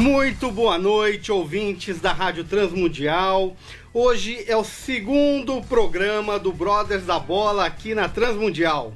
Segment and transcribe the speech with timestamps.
[0.00, 3.54] Muito boa noite, ouvintes da Rádio Transmundial.
[3.92, 8.94] Hoje é o segundo programa do Brothers da Bola aqui na Transmundial.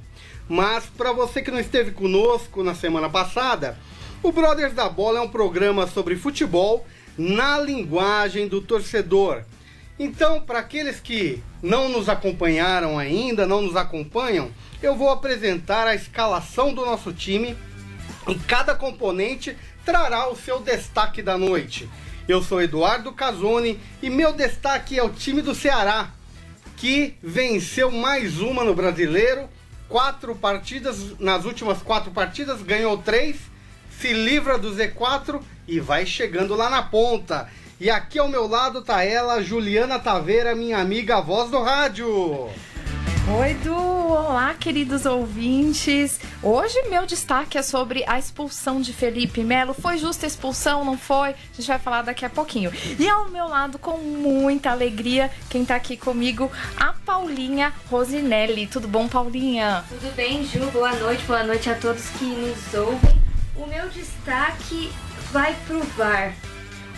[0.49, 3.79] Mas para você que não esteve conosco na semana passada,
[4.23, 6.87] o Brothers da Bola é um programa sobre futebol
[7.19, 9.43] na linguagem do torcedor.
[9.99, 14.51] Então, para aqueles que não nos acompanharam ainda, não nos acompanham,
[14.83, 17.55] eu vou apresentar a escalação do nosso time
[18.27, 19.55] e cada componente
[19.85, 21.89] trará o seu destaque da noite.
[22.27, 26.11] Eu sou Eduardo Casoni e meu destaque é o time do Ceará,
[26.77, 29.49] que venceu mais uma no Brasileiro,
[29.89, 33.37] quatro partidas, nas últimas quatro partidas ganhou três,
[34.01, 37.49] se livra do Z4 e vai chegando lá na ponta.
[37.79, 42.49] E aqui ao meu lado tá ela, Juliana Taveira, minha amiga voz do rádio.
[43.27, 43.75] Oi, Edu!
[43.75, 46.21] Olá, queridos ouvintes!
[46.43, 49.73] Hoje meu destaque é sobre a expulsão de Felipe Melo.
[49.73, 51.31] Foi justa a expulsão, não foi?
[51.31, 52.71] A gente vai falar daqui a pouquinho.
[52.99, 58.67] E ao meu lado, com muita alegria, quem tá aqui comigo, a Paulinha Rosinelli.
[58.67, 59.83] Tudo bom, Paulinha?
[59.89, 60.71] Tudo bem, Ju?
[60.71, 63.23] Boa noite, boa noite a todos que nos ouvem.
[63.57, 64.93] O meu destaque
[65.33, 66.35] vai pro VAR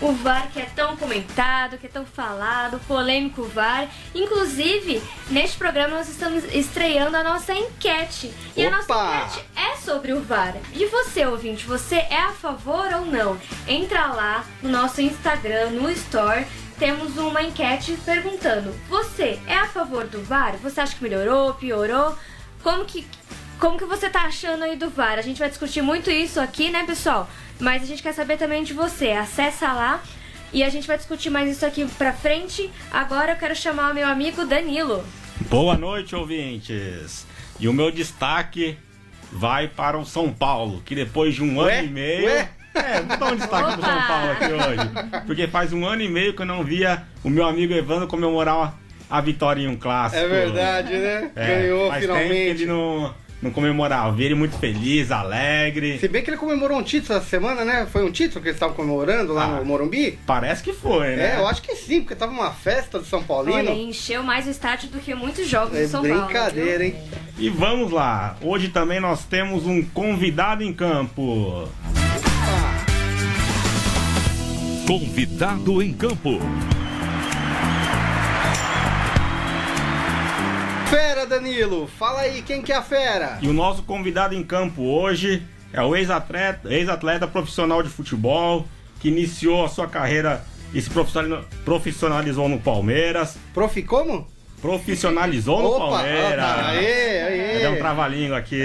[0.01, 3.89] o VAR que é tão comentado, que é tão falado, polêmico VAR.
[4.15, 8.33] Inclusive, neste programa nós estamos estreando a nossa enquete.
[8.57, 8.75] E Opa!
[8.75, 10.55] a nossa enquete é sobre o VAR.
[10.75, 13.39] E você, ouvinte, você é a favor ou não?
[13.67, 16.47] Entra lá no nosso Instagram, no Store.
[16.79, 20.57] Temos uma enquete perguntando: você é a favor do VAR?
[20.59, 22.17] Você acha que melhorou, piorou?
[22.63, 23.07] Como que
[23.59, 25.19] como que você tá achando aí do VAR?
[25.19, 27.29] A gente vai discutir muito isso aqui, né, pessoal?
[27.59, 29.13] Mas a gente quer saber também de você.
[29.13, 30.03] Acessa lá
[30.53, 32.71] e a gente vai discutir mais isso aqui pra frente.
[32.91, 35.05] Agora eu quero chamar o meu amigo Danilo.
[35.49, 37.27] Boa noite, ouvintes.
[37.59, 38.79] E o meu destaque
[39.33, 41.79] vai para o São Paulo, que depois de um Ué?
[41.79, 42.27] ano e meio.
[42.27, 42.49] Ué?
[42.75, 43.87] É, vou dar um destaque pro Opa!
[43.91, 45.25] São Paulo aqui hoje.
[45.27, 48.79] Porque faz um ano e meio que eu não via o meu amigo Evandro comemorar
[49.09, 50.23] a vitória em um clássico.
[50.23, 51.31] É verdade, né?
[51.35, 52.35] É, Ganhou finalmente.
[52.35, 53.15] ele não,
[53.47, 54.13] não comemorava.
[54.13, 55.99] Vi ele muito feliz, alegre.
[55.99, 57.87] Se bem que ele comemorou um título essa semana, né?
[57.91, 59.59] Foi um título que eles estavam comemorando lá Ah.
[59.61, 60.19] no Morumbi?
[60.27, 61.35] Parece que foi, né?
[61.37, 63.57] É, eu acho que sim, porque tava uma festa do São Paulino.
[63.59, 66.25] Olha, encheu mais o estádio do que muitos jogos É do São Paulo.
[66.25, 66.87] brincadeira, viu?
[66.89, 66.95] hein?
[67.39, 68.37] E vamos lá.
[68.43, 71.69] Hoje também nós temos um convidado em campo.
[74.87, 76.39] Convidado em campo.
[80.89, 83.39] Fera, Danilo, fala aí, quem que é a fera?
[83.43, 85.43] E o nosso convidado em campo hoje
[85.73, 88.67] é o ex-atleta, ex-atleta profissional de futebol
[89.01, 93.37] que iniciou a sua carreira e se profissionali- profissionalizou no Palmeiras.
[93.53, 94.27] Prof, como?
[94.63, 96.45] Profissionalizou no Opa, Palmeiras.
[96.45, 97.59] ah, aê, aê.
[97.61, 98.63] Deu um trava-língua aqui.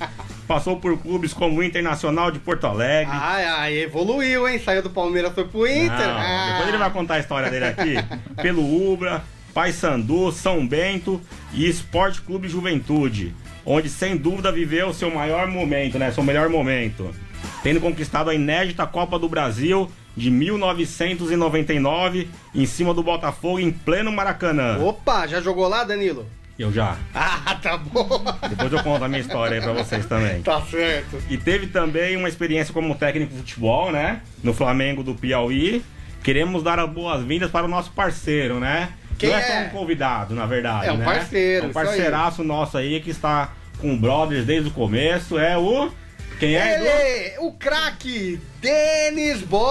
[0.48, 3.12] Passou por clubes como o Internacional de Porto Alegre.
[3.14, 4.58] Ai, ai, evoluiu, hein?
[4.58, 5.90] Saiu do Palmeiras, foi pro Inter.
[5.90, 6.48] Não, Ah.
[6.52, 7.94] Depois ele vai contar a história dele aqui.
[8.42, 8.62] Pelo
[8.92, 9.22] Ubra,
[9.58, 11.20] Paysandu, São Bento
[11.52, 13.34] e Esporte Clube Juventude,
[13.66, 16.12] onde sem dúvida viveu seu maior momento, né?
[16.12, 17.12] Seu melhor momento.
[17.60, 24.12] Tendo conquistado a inédita Copa do Brasil de 1999 em cima do Botafogo em pleno
[24.12, 24.78] Maracanã.
[24.78, 26.24] Opa, já jogou lá, Danilo?
[26.56, 26.96] Eu já.
[27.12, 28.24] Ah, tá bom.
[28.48, 30.40] Depois eu conto a minha história aí pra vocês também.
[30.42, 31.20] tá certo.
[31.28, 34.20] E teve também uma experiência como técnico de futebol, né?
[34.40, 35.82] No Flamengo do Piauí.
[36.22, 38.90] Queremos dar as boas-vindas para o nosso parceiro, né?
[39.18, 39.46] Quem Não é, é?
[39.62, 40.86] só um convidado, na verdade.
[40.86, 41.04] É um né?
[41.04, 45.38] parceiro, É um parceiraço nosso aí que está com o Brothers desde o começo.
[45.38, 45.90] É o.
[46.38, 46.76] Quem é?
[46.76, 46.84] Edu?
[46.86, 49.66] Ele, o craque, Denis Borges.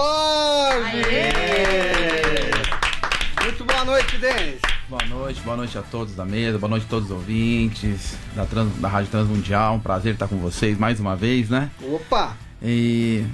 [3.42, 4.60] Muito boa noite, Denis.
[4.88, 8.44] Boa noite, boa noite a todos da mesa, boa noite a todos os ouvintes da,
[8.46, 9.74] Trans- da Rádio Transmundial.
[9.74, 11.70] Um prazer estar com vocês mais uma vez, né?
[11.82, 13.24] Opa, E.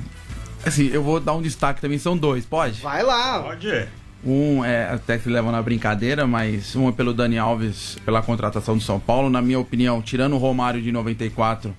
[0.67, 2.81] Assim, eu vou dar um destaque também, são dois, pode?
[2.81, 3.43] vai lá.
[3.43, 3.87] Pode.
[4.27, 8.77] Um é até que leva na brincadeira, mas um é pelo Dani Alves, pela contratação
[8.77, 9.29] do São Paulo.
[9.29, 11.77] Na minha opinião, tirando o Romário de 94,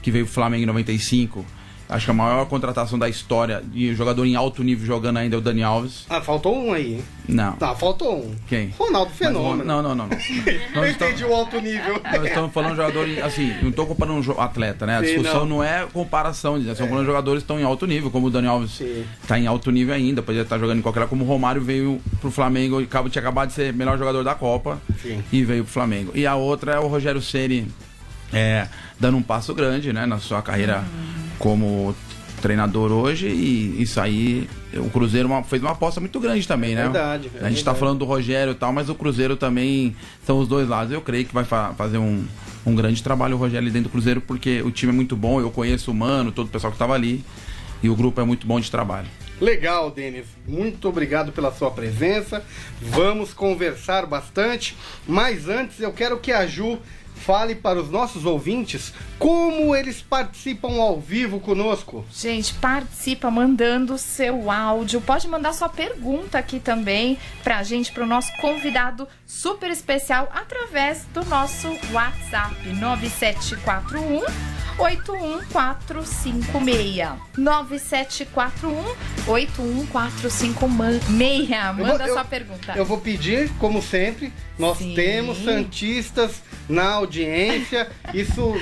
[0.00, 1.44] que veio pro Flamengo em 95,
[1.88, 5.38] Acho que a maior contratação da história de jogador em alto nível jogando ainda é
[5.38, 6.04] o Dani Alves.
[6.10, 7.02] Ah, faltou um aí?
[7.26, 7.52] Não.
[7.52, 8.34] Tá, faltou um.
[8.46, 8.74] Quem?
[8.78, 9.64] Ronaldo Fenômeno.
[9.64, 10.06] Não, não, não.
[10.06, 10.18] não.
[10.74, 11.98] Nós entendi o alto nível.
[12.04, 14.96] nós estamos falando de jogador, em- assim, não estou comparando um atleta, né?
[14.98, 15.56] A Sim, discussão não.
[15.58, 15.64] não.
[15.64, 18.82] é comparação, estamos falando de jogadores que estão em alto nível, como o Dani Alves
[19.22, 22.00] está em alto nível ainda, poderia estar jogando em qualquer lugar, como o Romário veio
[22.20, 25.22] pro Flamengo e acaba- tinha acabado de ser melhor jogador da Copa Sim.
[25.32, 26.12] e veio pro Flamengo.
[26.14, 27.66] E a outra é o Rogério Ceni
[28.32, 28.68] é,
[29.00, 30.84] dando um passo grande, né, na sua carreira
[31.38, 31.94] como
[32.42, 36.84] treinador hoje e isso aí o Cruzeiro uma- fez uma aposta muito grande também, né?
[36.84, 37.78] Verdade, a gente tá verdade.
[37.78, 40.92] falando do Rogério e tal, mas o Cruzeiro também são os dois lados.
[40.92, 42.24] Eu creio que vai fa- fazer um,
[42.64, 45.50] um grande trabalho o Rogério dentro do Cruzeiro porque o time é muito bom, eu
[45.50, 47.24] conheço o Mano, todo o pessoal que tava ali
[47.82, 49.08] e o grupo é muito bom de trabalho.
[49.40, 50.26] Legal, Denis.
[50.46, 52.42] Muito obrigado pela sua presença.
[52.82, 54.76] Vamos conversar bastante.
[55.06, 56.78] Mas antes, eu quero que a Ju
[57.18, 62.04] fale para os nossos ouvintes como eles participam ao vivo conosco.
[62.12, 65.00] Gente, participa mandando seu áudio.
[65.00, 71.24] Pode mandar sua pergunta aqui também pra gente, pro nosso convidado super especial, através do
[71.24, 74.22] nosso WhatsApp 9741
[74.78, 77.08] 81456.
[77.36, 78.84] 9741
[79.26, 81.48] 81456.
[81.76, 82.72] Manda eu- sua pergunta.
[82.76, 84.94] Eu vou pedir, como sempre, nós Sim.
[84.94, 87.88] temos Santistas na audiência.
[88.12, 88.54] Isso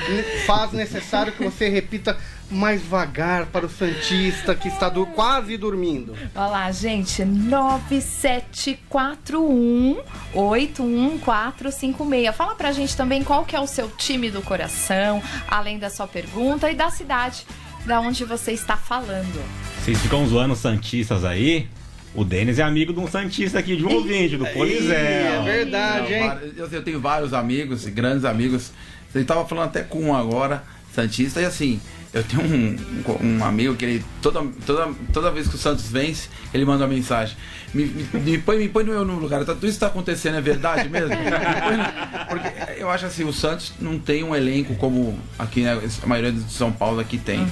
[0.47, 2.17] faz necessário que você repita
[2.49, 6.15] mais vagar para o Santista que está do- quase dormindo.
[6.35, 9.99] Olha lá, gente, 9741
[10.35, 12.35] 81456.
[12.37, 16.07] Fala pra gente também qual que é o seu time do coração, além da sua
[16.07, 17.45] pergunta e da cidade
[17.85, 19.41] da onde você está falando.
[19.85, 21.69] Vocês ficam zoando os Santistas aí?
[22.17, 25.45] O Denis é amigo de um Santista aqui, de um ouvinte, do Ih, é Polizel.
[25.45, 26.33] verdade, hein?
[26.57, 28.73] Eu, eu tenho vários amigos, grandes amigos.
[29.13, 30.65] Você estava falando até com um agora,
[30.95, 31.79] Santista, e assim,
[32.15, 32.77] eu tenho um,
[33.23, 36.95] um, amigo que ele, toda, toda, toda vez que o Santos vence, ele manda uma
[36.95, 37.37] mensagem.
[37.75, 39.41] Me, me, me põe, me põe no meu lugar.
[39.45, 41.09] Tá, tudo isso está acontecendo, é verdade mesmo?
[41.11, 46.07] No- porque eu acho assim, o Santos não tem um elenco como aqui, né, a
[46.07, 47.47] maioria de São Paulo aqui tem.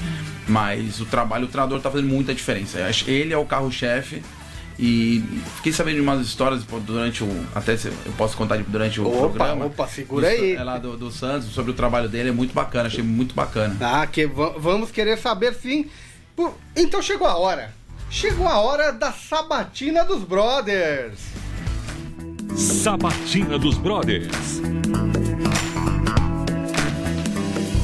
[0.48, 2.78] Mas o trabalho, o treinador tá fazendo muita diferença.
[2.78, 4.22] Eu acho- Ele é o carro-chefe.
[4.78, 5.22] E
[5.56, 7.46] fiquei sabendo de umas histórias durante o.
[7.54, 9.66] Até se eu posso contar durante o Opa, programa.
[9.66, 10.54] opa, segura Isso aí.
[10.56, 13.76] É lá do, do Santos, sobre o trabalho dele, é muito bacana, achei muito bacana.
[13.78, 15.88] Tá, que va- vamos querer saber sim.
[16.34, 17.72] Por- Então chegou a hora.
[18.10, 21.20] Chegou a hora da sabatina dos brothers.
[22.56, 24.60] Sabatina dos Brothers.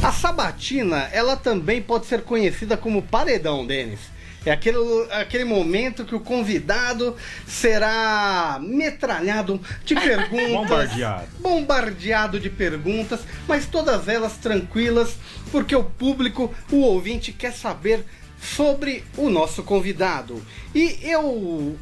[0.02, 4.00] A sabatina, ela também pode ser conhecida como paredão, Denis.
[4.44, 4.78] É aquele,
[5.10, 7.14] aquele momento que o convidado
[7.46, 10.50] será metralhado de perguntas.
[10.50, 11.26] Bombardeado.
[11.38, 15.16] Bombardeado de perguntas, mas todas elas tranquilas,
[15.52, 18.04] porque o público, o ouvinte, quer saber
[18.40, 20.42] sobre o nosso convidado.
[20.74, 21.76] E eu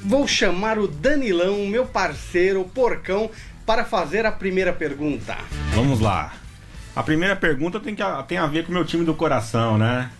[0.00, 3.30] vou chamar o Danilão, meu parceiro, o porcão,
[3.66, 5.36] para fazer a primeira pergunta.
[5.74, 6.34] Vamos lá.
[6.94, 10.10] A primeira pergunta tem, que, tem a ver com o meu time do coração, né?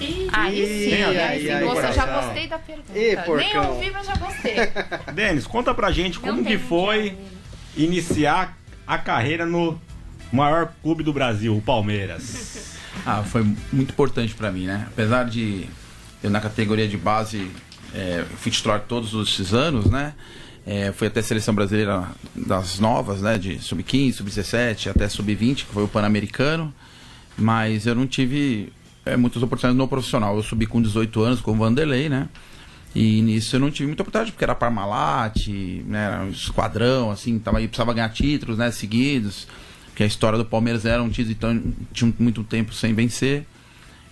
[0.00, 2.24] Aí sim, Ih, aí ai, sim, ai, você já coração.
[2.26, 2.98] gostei da pergunta.
[2.98, 4.54] Ih, Nem ouvi, mas já gostei.
[5.14, 7.16] Denis, conta pra gente como que foi
[7.76, 8.56] iniciar
[8.86, 9.80] a carreira no
[10.32, 12.76] maior clube do Brasil, o Palmeiras.
[13.04, 13.42] Ah, foi
[13.72, 14.86] muito importante pra mim, né?
[14.88, 15.66] Apesar de
[16.22, 17.50] eu na categoria de base
[17.94, 20.14] é, fui titular todos esses anos, né?
[20.66, 23.38] É, fui até a seleção brasileira das novas, né?
[23.38, 26.72] De sub-15, sub-17, até sub-20, que foi o Pan-Americano.
[27.36, 28.72] Mas eu não tive
[29.12, 30.36] é, muitas oportunidades no profissional.
[30.36, 32.28] Eu subi com 18 anos com o Vanderlei, né?
[32.94, 35.48] E nisso eu não tive muita oportunidade, porque era Parmalat,
[35.86, 36.06] né?
[36.06, 38.70] Era um esquadrão, assim, tava aí, precisava ganhar títulos, né?
[38.70, 39.46] Seguidos.
[39.86, 41.62] Porque a história do Palmeiras era um título, então
[41.92, 43.44] tinha muito tempo sem vencer.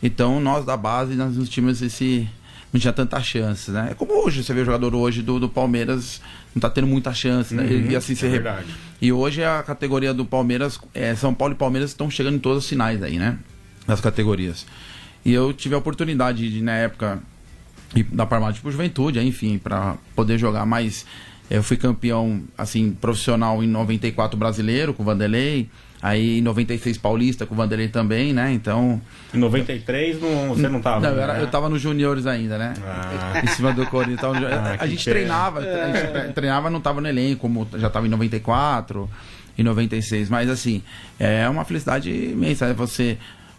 [0.03, 2.29] Então nós da base, nós nos times esse.
[2.73, 3.89] Não tinha tanta chance, né?
[3.93, 6.21] É como hoje, você vê o jogador hoje do, do Palmeiras,
[6.55, 7.63] não tá tendo muita chance, né?
[7.63, 8.67] Uhum, e assim é se verdade.
[9.01, 12.65] E hoje a categoria do Palmeiras, é, São Paulo e Palmeiras estão chegando em todos
[12.65, 13.39] os sinais aí, né?
[13.87, 14.67] Das categorias.
[15.25, 17.19] E eu tive a oportunidade de, na época,
[17.95, 21.05] ir da Parmalat pro Juventude, enfim, para poder jogar mais.
[21.49, 25.69] Eu fui campeão, assim, profissional em 94 brasileiro com o Vanderlei.
[26.03, 28.53] Aí em 96 paulista com o Vanderlei também, né?
[28.53, 29.01] Então.
[29.33, 31.01] Em 93 não, você não tava.
[31.01, 31.43] Não, eu, era- né?
[31.43, 32.75] eu tava nos juniores ainda, né?
[32.85, 33.41] Ah.
[33.43, 34.21] Em cima do Corinthians.
[34.21, 35.15] Tava Ah, a gente pena.
[35.17, 39.09] treinava, a gente treinava, não tava no elenco, como já tava em 94
[39.57, 40.29] e 96.
[40.29, 40.83] Mas assim,
[41.19, 42.67] é uma felicidade imensa.
[42.67, 43.17] É você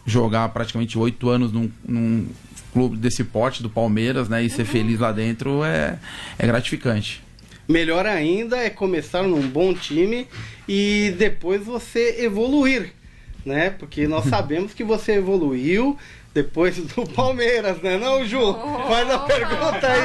[0.08, 2.28] jogar praticamente oito anos num, num
[2.72, 4.42] clube desse porte do Palmeiras, né?
[4.42, 6.00] E ser feliz lá dentro é,
[6.40, 7.22] é gratificante.
[7.68, 10.26] Melhor ainda é começar num bom time
[10.68, 12.94] e depois você evoluir,
[13.46, 13.70] né?
[13.72, 15.98] Porque nós sabemos que você evoluiu,
[16.34, 17.98] depois do Palmeiras, né?
[17.98, 18.40] Não, Ju?
[18.40, 20.02] Oh, Faz a pergunta aí,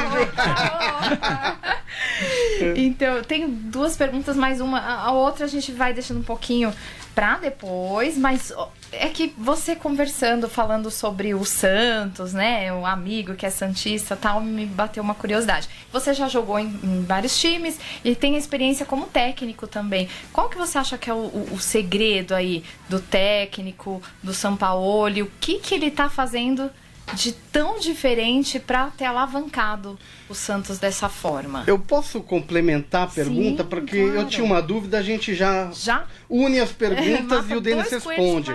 [2.65, 2.73] Ju.
[2.75, 4.81] então, eu tenho duas perguntas, mais uma.
[4.81, 6.73] A outra a gente vai deixando um pouquinho
[7.15, 8.53] pra depois, mas
[8.93, 12.73] é que você conversando, falando sobre o Santos, né?
[12.73, 15.69] Um amigo que é Santista tal, me bateu uma curiosidade.
[15.93, 20.09] Você já jogou em, em vários times e tem experiência como técnico também.
[20.33, 25.23] Qual que você acha que é o, o- o segredo aí do técnico, do Sampaoli?
[25.23, 26.71] O que, que ele tá fazendo
[27.15, 31.65] de tão diferente pra ter alavancado o Santos dessa forma?
[31.67, 34.29] Eu posso complementar a pergunta, Sim, porque eu claro.
[34.29, 36.07] tinha uma dúvida, a gente já Já?
[36.29, 38.51] une as perguntas e o Denis responde.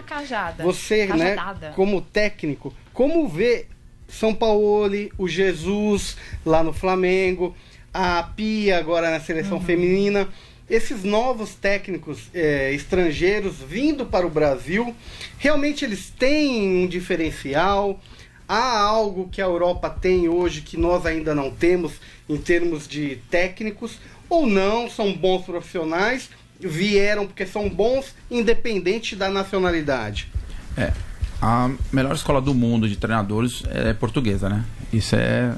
[0.64, 1.74] Você, né, Cajadada.
[1.76, 3.68] como técnico, como vê
[4.08, 7.56] São Paulo, o Jesus lá no Flamengo,
[7.94, 9.24] a Pia agora na Uhum.
[9.24, 10.28] seleção feminina,
[10.70, 14.96] esses novos técnicos eh, estrangeiros vindo para o Brasil,
[15.38, 18.00] realmente eles têm um diferencial?
[18.48, 21.94] Há algo que a Europa tem hoje que nós ainda não temos
[22.30, 24.00] em termos de técnicos?
[24.30, 24.90] Ou não?
[24.90, 30.32] São bons profissionais, vieram porque são bons, independente da nacionalidade.
[30.78, 30.94] É,
[31.42, 34.64] a melhor escola do mundo de treinadores é portuguesa, né?
[34.94, 35.54] Isso é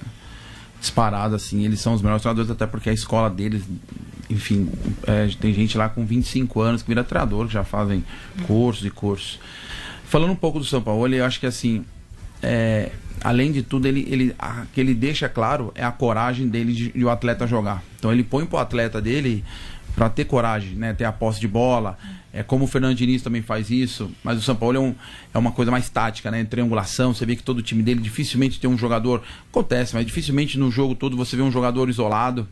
[0.80, 1.64] disparado, assim.
[1.66, 3.64] Eles são os melhores treinadores, até porque a escola deles,
[4.30, 4.68] enfim,
[5.06, 8.04] é, tem gente lá com 25 anos que vira treinador, que já fazem
[8.48, 9.40] cursos e cursos.
[10.06, 11.86] Falando um pouco do São Paulo, eu acho que assim,
[12.42, 12.92] é,
[13.22, 16.92] além de tudo, ele, ele, a, que ele deixa claro é a coragem dele de,
[16.92, 17.84] de o atleta jogar.
[17.98, 19.44] Então ele põe pro atleta dele
[19.96, 20.94] para ter coragem, né?
[20.94, 21.98] Ter a posse de bola.
[22.32, 24.96] É como o Fernando Diniz também faz isso, mas o São Paulo é, um,
[25.34, 26.44] é uma coisa mais tática, né?
[26.44, 29.24] Triangulação, você vê que todo o time dele dificilmente tem um jogador.
[29.50, 32.48] Acontece, mas dificilmente no jogo todo você vê um jogador isolado,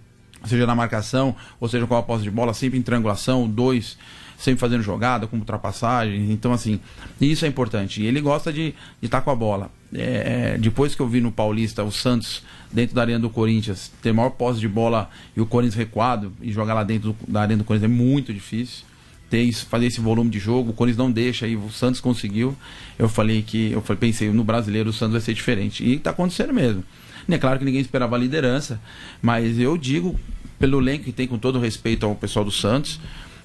[0.46, 3.98] seja na marcação, ou seja com a posse de bola, sempre em triangulação, dois,
[4.38, 6.32] sempre fazendo jogada, com ultrapassagem.
[6.32, 6.80] Então, assim,
[7.20, 8.02] isso é importante.
[8.02, 9.72] E ele gosta de estar com a bola.
[9.94, 13.92] É, é, depois que eu vi no Paulista o Santos dentro da arena do Corinthians
[14.02, 17.42] ter maior posse de bola e o Corinthians recuado e jogar lá dentro do- da
[17.42, 18.84] arena do Corinthians é muito difícil
[19.30, 20.72] ter isso, fazer esse volume de jogo.
[20.72, 22.56] O Corinthians não deixa e o Santos conseguiu.
[23.00, 26.12] Eu falei que eu falei, pensei no brasileiro o Santos vai ser diferente e está
[26.12, 26.84] acontecendo mesmo.
[27.28, 28.80] E é claro que ninguém esperava a liderança,
[29.22, 30.18] mas eu digo
[30.60, 33.00] pelo elenco que tem com todo respeito ao pessoal do Santos,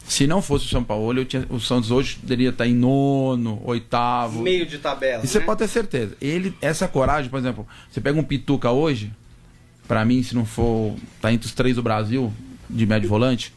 [0.07, 3.61] se não fosse o São Paulo, eu tinha, o Santos hoje poderia estar em nono,
[3.65, 4.43] oitavo.
[4.43, 5.25] Meio de tabela.
[5.25, 5.45] E você né?
[5.45, 6.17] pode ter certeza.
[6.21, 9.13] Ele, essa coragem, por exemplo, você pega um Pituca hoje,
[9.87, 10.95] pra mim, se não for.
[11.21, 12.33] tá entre os três do Brasil,
[12.69, 13.53] de médio volante.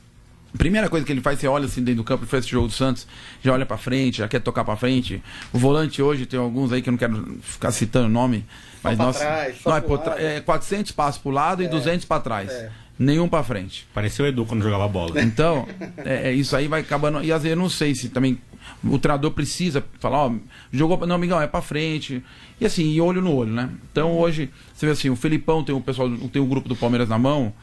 [0.58, 2.68] Primeira coisa que ele faz, você olha assim dentro do campo, ele faz esse jogo
[2.68, 3.06] do Santos,
[3.44, 5.22] já olha pra frente, já quer tocar pra frente.
[5.52, 8.46] O volante hoje tem alguns aí que eu não quero ficar citando o nome,
[8.82, 12.50] mas nossa, trás, não, é, por é 400 passos pro lado e 200 pra trás.
[12.50, 12.72] é.
[12.98, 13.86] Nenhum pra frente.
[13.94, 15.22] Parecia o Edu quando jogava bola.
[15.22, 17.24] Então, é, é, isso aí vai acabando.
[17.24, 18.38] E às vezes eu não sei se também
[18.84, 20.34] o treinador precisa falar, ó,
[20.72, 21.06] jogou.
[21.06, 22.24] Não, amigão, é pra frente.
[22.60, 23.70] E assim, e olho no olho, né?
[23.92, 27.10] Então hoje, você vê assim, o Felipão tem o pessoal, tem o grupo do Palmeiras
[27.10, 27.54] na mão,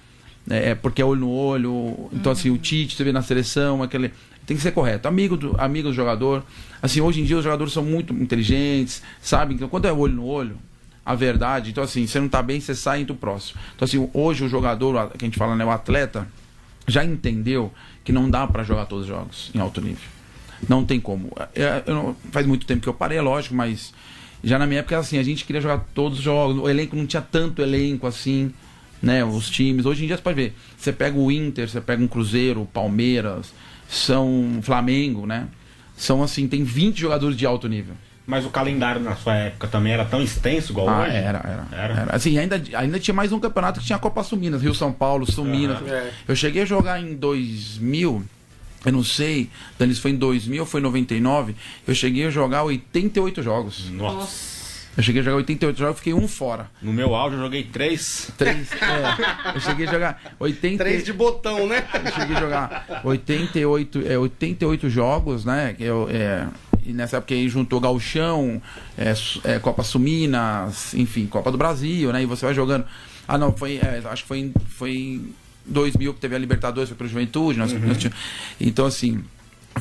[0.51, 2.11] é, porque é olho no olho.
[2.13, 4.13] Então, assim, o Tite, você vê na seleção, aquele.
[4.45, 5.07] Tem que ser correto.
[5.07, 6.45] Amigo do, amigo do jogador.
[6.83, 9.55] Assim, hoje em dia os jogadores são muito inteligentes, sabem?
[9.55, 10.59] Então, quando é olho no olho,
[11.05, 11.71] a verdade.
[11.71, 13.61] Então, assim, você não tá bem, você sai do próximo.
[13.75, 16.29] Então, assim, hoje o jogador, que a gente fala, né, o atleta,
[16.87, 17.73] já entendeu
[18.05, 20.03] que não dá para jogar todos os jogos em alto nível.
[20.69, 21.33] Não tem como.
[21.55, 23.93] É, eu não- faz muito tempo que eu parei, é lógico, mas
[24.45, 26.57] já na minha época assim, a gente queria jogar todos os jogos.
[26.63, 28.53] O elenco não tinha tanto elenco assim,
[29.03, 29.25] né?
[29.25, 29.87] Os times.
[29.87, 30.55] Hoje em dia você pode ver.
[30.77, 33.53] Você pega o Inter, você pega um Cruzeiro, Palmeiras,
[33.89, 35.49] são Flamengo, né?
[35.97, 37.95] São assim, tem 20 jogadores de alto nível.
[38.27, 41.17] Mas o calendário na sua época também era tão extenso igual Ah, hoje?
[41.17, 42.01] era, era, Era?
[42.03, 42.15] era.
[42.17, 45.31] Assim, ainda, ainda tinha mais um campeonato que tinha a Copa Suminas, Rio São Paulo,
[45.31, 45.79] Suminas.
[45.79, 45.89] Aham.
[45.91, 46.11] É.
[46.29, 48.23] Eu cheguei a jogar em 2000,
[48.87, 52.63] eu não sei, Danis foi em 2000 ou foi em 99, eu cheguei a jogar
[52.63, 53.91] 88 jogos.
[53.91, 54.53] Nossa.
[54.97, 56.71] Eu cheguei a jogar 88 jogos, fiquei um fora.
[56.83, 58.31] No meu áudio eu joguei três.
[58.37, 61.83] Três, é, eu cheguei a jogar 80, Três de botão, né?
[62.05, 65.75] eu cheguei a jogar 88, é, 88 jogos, né?
[65.81, 66.47] Eu, é,
[66.85, 68.61] e nessa época aí juntou Galchão,
[68.97, 72.23] é, Su- é, Copa Suminas, enfim, Copa do Brasil, né?
[72.23, 72.85] E você vai jogando.
[73.27, 75.35] Ah, não, foi, é, acho que foi em, foi em
[75.67, 77.59] 2000 que teve a Libertadores, foi pela Juventude.
[77.59, 78.19] Nós, nós tínhamos-
[78.61, 79.23] então, assim,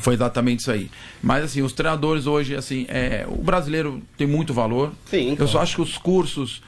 [0.00, 0.90] foi exatamente isso aí.
[1.22, 4.92] Mas, assim, os treinadores hoje, assim, é, o brasileiro tem muito valor.
[5.06, 6.62] Sim, Eu só acho que os cursos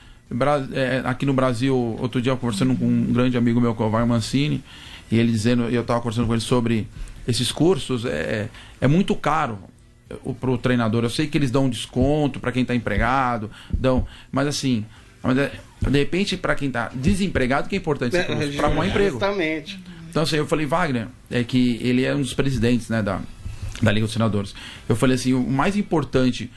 [0.72, 3.86] é, aqui no Brasil, outro dia eu conversando com um grande amigo meu, que é
[3.86, 4.64] o Var Mancini,
[5.12, 6.88] e ele dizendo, eu estava conversando com ele sobre
[7.28, 8.48] esses cursos, é,
[8.80, 9.58] é muito caro
[10.40, 11.04] para o treinador.
[11.04, 14.84] Eu sei que eles dão um desconto para quem está empregado, dão, mas assim,
[15.24, 19.12] é- de repente para quem está desempregado que é importante curso, para arrumar emprego.
[19.12, 19.80] Justamente.
[20.10, 23.20] Então, assim, eu falei, Wagner, é que ele é um dos presidentes, né, da,
[23.82, 24.54] da Liga dos Senadores.
[24.88, 26.50] Eu falei assim, o mais importante,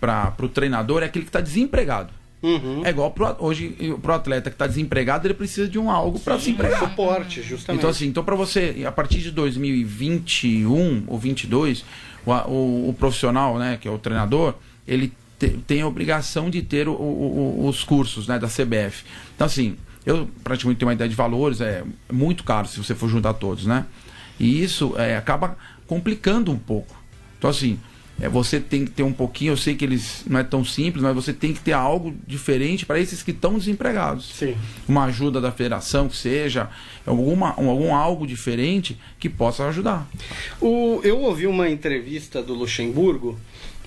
[0.00, 2.12] para o treinador é aquele que está desempregado.
[2.42, 2.82] Uhum.
[2.84, 6.38] É igual pro, hoje pro atleta que está desempregado, ele precisa de um algo para
[6.38, 6.80] se empregar.
[6.80, 7.80] Suporte, justamente.
[7.80, 11.84] Então, assim, então para você, a partir de 2021 ou 22,
[12.24, 14.54] o, o, o profissional, né, que é o treinador,
[14.86, 19.04] ele te, tem a obrigação de ter o, os cursos né, da CBF.
[19.34, 23.08] Então, assim, eu praticamente tenho uma ideia de valores, é muito caro se você for
[23.08, 23.86] juntar todos, né?
[24.38, 26.94] E isso é, acaba complicando um pouco.
[27.38, 27.78] Então, assim,
[28.20, 31.02] é, você tem que ter um pouquinho, eu sei que eles não é tão simples,
[31.02, 34.32] mas você tem que ter algo diferente para esses que estão desempregados.
[34.34, 34.56] Sim.
[34.88, 36.70] Uma ajuda da federação, que seja,
[37.04, 40.08] alguma, algum algo diferente que possa ajudar.
[40.60, 43.38] O, eu ouvi uma entrevista do Luxemburgo,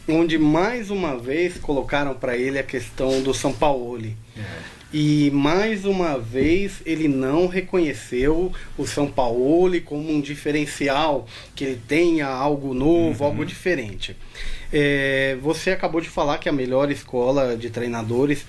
[0.07, 4.05] onde mais uma vez colocaram para ele a questão do São Paulo.
[4.35, 4.76] É.
[4.93, 11.81] E mais uma vez ele não reconheceu o São Paulo como um diferencial, que ele
[11.87, 13.29] tenha algo novo, uhum.
[13.29, 14.15] algo diferente.
[14.71, 18.45] É, você acabou de falar que a melhor escola de treinadores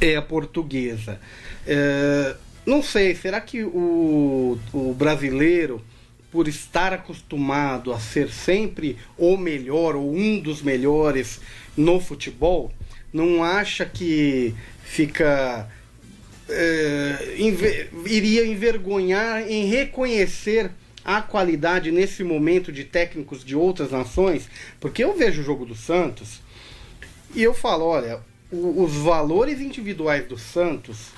[0.00, 1.20] é a portuguesa.
[1.66, 5.82] É, não sei, será que o, o brasileiro,
[6.30, 11.38] por estar acostumado a ser sempre o melhor ou um dos melhores
[11.76, 12.72] no futebol,
[13.12, 15.68] não acha que fica
[16.52, 20.70] é, iria envergonhar em reconhecer
[21.04, 25.74] a qualidade nesse momento de técnicos de outras nações, porque eu vejo o jogo do
[25.74, 26.40] Santos
[27.34, 31.08] e eu falo, olha, o, os valores individuais do Santos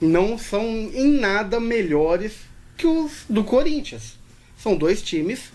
[0.00, 2.34] não são em nada melhores
[2.76, 4.18] que os do Corinthians.
[4.56, 5.52] São dois times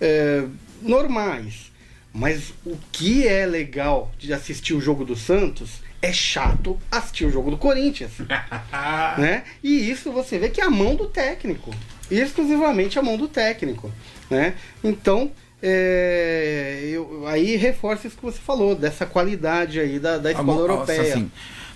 [0.00, 0.44] é,
[0.80, 1.72] normais.
[2.12, 7.30] Mas o que é legal de assistir o jogo do Santos é chato assistir o
[7.30, 8.12] jogo do Corinthians.
[9.18, 9.44] né?
[9.62, 11.74] E isso você vê que é a mão do técnico.
[12.10, 13.92] Exclusivamente a mão do técnico.
[14.30, 14.54] Né?
[14.82, 15.32] Então,
[15.62, 21.02] é, eu, aí reforça isso que você falou, dessa qualidade aí da, da escola europeia.
[21.02, 21.30] Assim,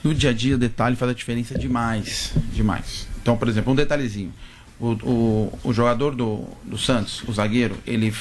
[0.05, 2.33] no dia a dia, detalhe faz a diferença demais.
[2.53, 3.09] Demais.
[3.21, 4.33] Então, por exemplo, um detalhezinho.
[4.79, 8.15] O, o, o jogador do, do Santos, o zagueiro, ele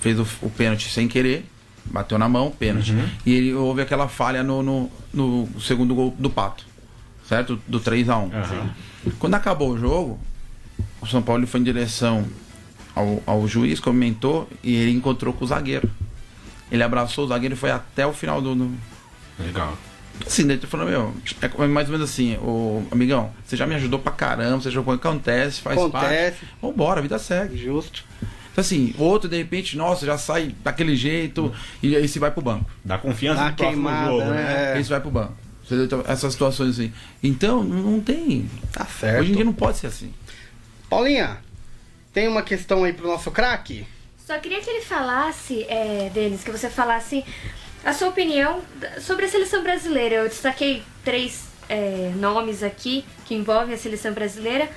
[0.00, 1.44] fez o, o pênalti sem querer
[1.84, 2.92] bateu na mão, pênalti.
[2.92, 3.08] Uhum.
[3.24, 6.64] E ele houve aquela falha no, no, no, segundo gol do Pato,
[7.26, 7.58] certo?
[7.66, 8.30] Do 3 a 1 uhum.
[9.18, 10.18] Quando acabou o jogo,
[11.00, 12.26] o São Paulo foi em direção
[12.94, 15.90] ao, ao juiz, comentou, e ele encontrou com o zagueiro.
[16.70, 18.54] Ele abraçou o zagueiro e foi até o final do.
[18.54, 18.70] do...
[19.38, 19.76] Legal.
[20.26, 24.00] Sim, ele falou, meu, é mais ou menos assim, o amigão, você já me ajudou
[24.00, 26.40] pra caramba, você jogou, acontece, faz acontece.
[26.40, 26.54] parte.
[26.60, 27.56] Vambora, a vida segue.
[27.56, 28.04] Justo.
[28.58, 32.42] Então, assim, outro, de repente, nossa, já sai daquele jeito e aí se vai pro
[32.42, 32.68] banco.
[32.84, 34.72] Dá confiança Dá no próximo queimada, jogo, né?
[34.72, 34.76] É.
[34.76, 35.36] Aí vai pro banco.
[35.70, 36.92] Então, essas situações assim.
[37.22, 38.50] Então, não tem.
[38.72, 39.20] Tá certo.
[39.20, 40.12] Hoje em dia não pode ser assim.
[40.90, 41.38] Paulinha,
[42.12, 43.86] tem uma questão aí pro nosso craque?
[44.26, 47.24] Só queria que ele falasse, é, Denis, que você falasse
[47.84, 48.60] a sua opinião
[49.00, 50.16] sobre a seleção brasileira.
[50.16, 54.68] Eu destaquei três é, nomes aqui que envolvem a seleção brasileira.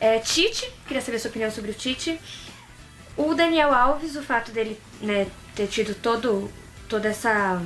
[0.00, 2.18] É, Tite, queria saber a sua opinião sobre o Tite.
[3.18, 6.50] O Daniel Alves, o fato dele né, ter tido todo,
[6.88, 7.60] toda essa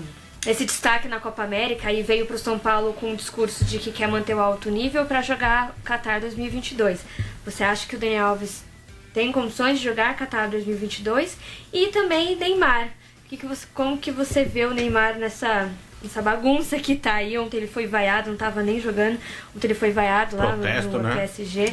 [0.46, 3.78] esse destaque na Copa América e veio para o São Paulo com um discurso de
[3.78, 7.00] que quer manter o alto nível para jogar Qatar 2022.
[7.44, 8.64] Você acha que o Daniel Alves
[9.14, 11.36] tem condições de jogar Qatar 2022?
[11.72, 12.88] E também Neymar.
[13.28, 15.70] Que que você, como que você vê o Neymar nessa,
[16.02, 17.38] nessa bagunça que tá aí?
[17.38, 19.20] Ontem ele foi vaiado, não estava nem jogando.
[19.54, 21.14] Ontem ele foi vaiado lá Protesto, no, no né?
[21.14, 21.72] PSG.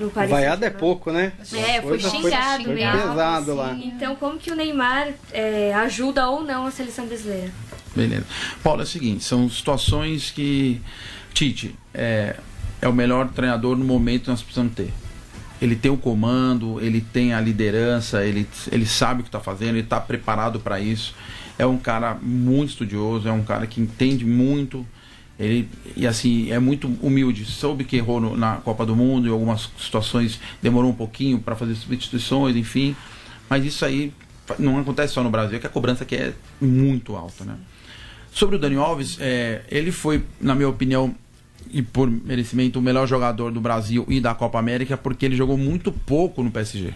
[0.00, 1.30] No Paris Vaiado é pouco, né?
[1.52, 3.02] É, foi xingado foi, mesmo.
[3.02, 3.74] pesado lá.
[3.74, 7.52] Então, como que o Neymar é, ajuda ou não a seleção brasileira?
[7.94, 8.24] Beleza.
[8.62, 10.80] Paulo, é o seguinte, são situações que
[11.34, 12.36] Tite é,
[12.80, 14.90] é o melhor treinador no momento que nós precisamos ter.
[15.60, 19.72] Ele tem o comando, ele tem a liderança, ele, ele sabe o que está fazendo,
[19.72, 21.14] ele está preparado para isso.
[21.58, 24.86] É um cara muito estudioso, é um cara que entende muito
[25.40, 27.46] ele, e assim, é muito humilde.
[27.46, 31.56] Soube que errou no, na Copa do Mundo, em algumas situações demorou um pouquinho para
[31.56, 32.94] fazer substituições, enfim.
[33.48, 34.12] Mas isso aí
[34.58, 37.56] não acontece só no Brasil, é que a cobrança aqui é muito alta, né?
[38.30, 41.14] Sobre o Dani Alves, é, ele foi, na minha opinião,
[41.72, 45.56] e por merecimento, o melhor jogador do Brasil e da Copa América, porque ele jogou
[45.56, 46.92] muito pouco no PSG.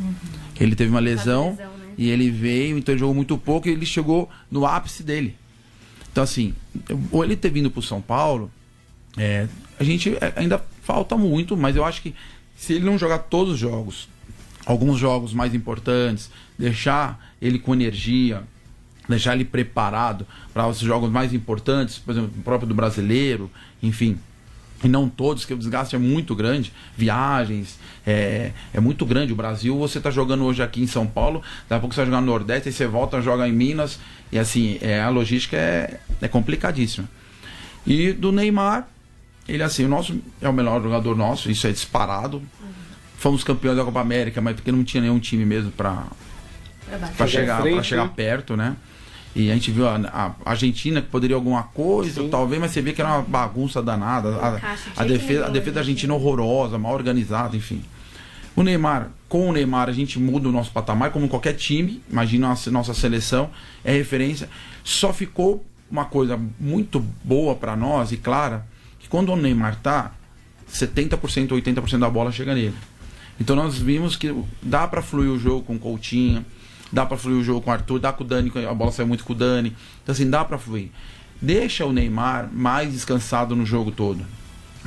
[0.00, 0.14] Uhum.
[0.58, 1.94] Ele teve uma lesão, lesão né?
[1.96, 5.36] e ele veio, então ele jogou muito pouco e ele chegou no ápice dele.
[6.14, 6.54] Então, assim,
[7.10, 8.48] ou ele ter vindo para o São Paulo,
[9.16, 9.48] é,
[9.80, 12.14] a gente é, ainda falta muito, mas eu acho que
[12.56, 14.08] se ele não jogar todos os jogos,
[14.64, 18.44] alguns jogos mais importantes, deixar ele com energia,
[19.08, 23.50] deixar ele preparado para os jogos mais importantes, por exemplo, o próprio do brasileiro,
[23.82, 24.16] enfim.
[24.82, 29.32] E não todos, que o desgaste é muito grande, viagens, é, é muito grande.
[29.32, 32.06] O Brasil, você está jogando hoje aqui em São Paulo, daqui a pouco você vai
[32.06, 33.98] jogar no Nordeste, aí você volta, joga em Minas,
[34.30, 37.08] e assim, é, a logística é, é complicadíssima.
[37.86, 38.88] E do Neymar,
[39.48, 42.42] ele assim, o nosso é o melhor jogador nosso, isso é disparado.
[43.16, 46.06] Fomos campeões da Copa América, mas porque não tinha nenhum time mesmo para
[47.16, 48.76] para chegar, frente, pra chegar perto, né?
[49.36, 49.96] E a gente viu a,
[50.44, 52.28] a Argentina que poderia alguma coisa, Sim.
[52.28, 54.28] talvez, mas você vê que era uma bagunça danada.
[54.36, 55.80] A, a defesa, a defesa da né?
[55.80, 57.82] Argentina horrorosa, mal organizada, enfim.
[58.54, 62.00] O Neymar, com o Neymar, a gente muda o nosso patamar, como qualquer time.
[62.08, 63.50] Imagina a nossa- nossa seleção,
[63.82, 64.48] é referência.
[64.84, 68.64] Só ficou uma coisa muito boa para nós e clara,
[69.00, 70.12] que quando o Neymar tá,
[70.70, 72.74] 70%, 80% da bola chega nele.
[73.40, 76.44] Então nós vimos que dá para fluir o jogo com o Coutinho,
[76.92, 79.04] dá para fluir o jogo com o Arthur, dá com o Dani, a bola sai
[79.04, 79.74] muito com o Dani.
[80.02, 80.90] Então assim, dá para fluir.
[81.40, 84.24] Deixa o Neymar mais descansado no jogo todo.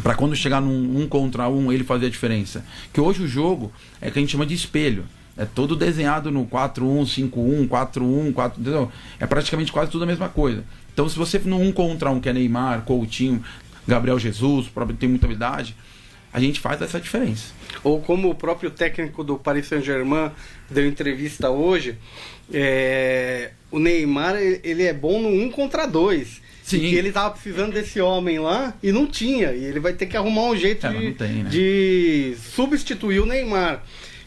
[0.01, 2.63] Para quando chegar num um contra um, ele fazer a diferença.
[2.93, 5.05] Que hoje o jogo é que a gente chama de espelho.
[5.36, 8.91] É todo desenhado no 4-1, 5-1, 4-1, 4 entendeu?
[9.19, 10.63] É praticamente quase tudo a mesma coisa.
[10.91, 13.43] Então, se você no um contra um, que é Neymar, Coutinho,
[13.88, 15.75] Gabriel Jesus, próprio tem muita habilidade,
[16.38, 17.52] a gente faz essa diferença.
[17.84, 20.32] Ou como o próprio técnico do Paris Saint-Germain
[20.69, 21.97] deu entrevista hoje,
[22.54, 26.41] é, o Neymar ele é bom no um contra dois.
[26.63, 26.78] Sim.
[26.78, 29.52] E que ele tava precisando desse homem lá e não tinha.
[29.54, 31.50] E ele vai ter que arrumar um jeito É, de, tem, né?
[31.50, 33.82] de substituir o Neymar.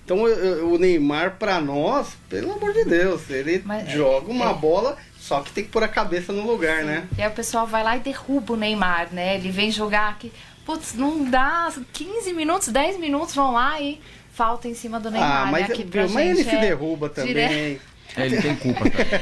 [0.05, 4.55] Então o- Neymar, pra nós, pelo amor de Deus, ele Mas- joga uma é.
[4.55, 7.07] bola, só que tem que pôr a cabeça no lugar, né?
[7.17, 9.37] E aí o pessoal vai lá e derruba o Neymar, né?
[9.37, 10.33] Ele vem jogar aqui.
[10.65, 14.01] Putz, não dá 15 minutos, 10 minutos, vão lá e
[14.33, 15.43] falta em cima do Neymar.
[15.43, 15.75] ah, mas, né?
[15.75, 17.81] Aqui pra mas ele se é derruba também.
[18.17, 19.21] É, ele tem culpa, cara.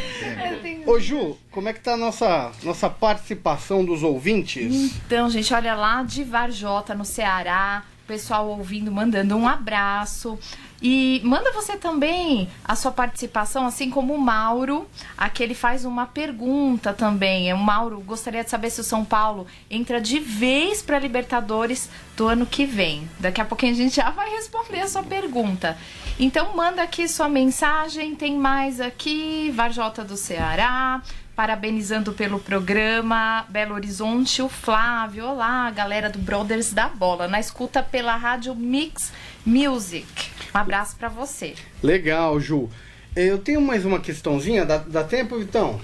[0.87, 4.94] Ô Ju, como é que tá a nossa, nossa participação dos ouvintes?
[5.07, 7.83] Então, gente, olha lá de Varjota, no Ceará.
[8.07, 10.38] Pessoal ouvindo, mandando um abraço.
[10.81, 14.88] E manda você também a sua participação, assim como o Mauro.
[15.17, 17.53] Aqui ele faz uma pergunta também.
[17.53, 22.29] O Mauro gostaria de saber se o São Paulo entra de vez para Libertadores do
[22.29, 23.09] ano que vem.
[23.19, 25.77] Daqui a pouquinho a gente já vai responder a sua pergunta.
[26.19, 28.14] Então manda aqui sua mensagem.
[28.14, 31.03] Tem mais aqui, Varjota do Ceará
[31.35, 35.25] parabenizando pelo programa Belo Horizonte, o Flávio.
[35.25, 39.12] Olá, galera do Brothers da Bola, na escuta pela rádio Mix
[39.47, 40.38] Music.
[40.54, 41.54] Um abraço pra você.
[41.82, 42.68] Legal, Ju.
[43.14, 45.80] Eu tenho mais uma questãozinha, dá, dá tempo, Vitão?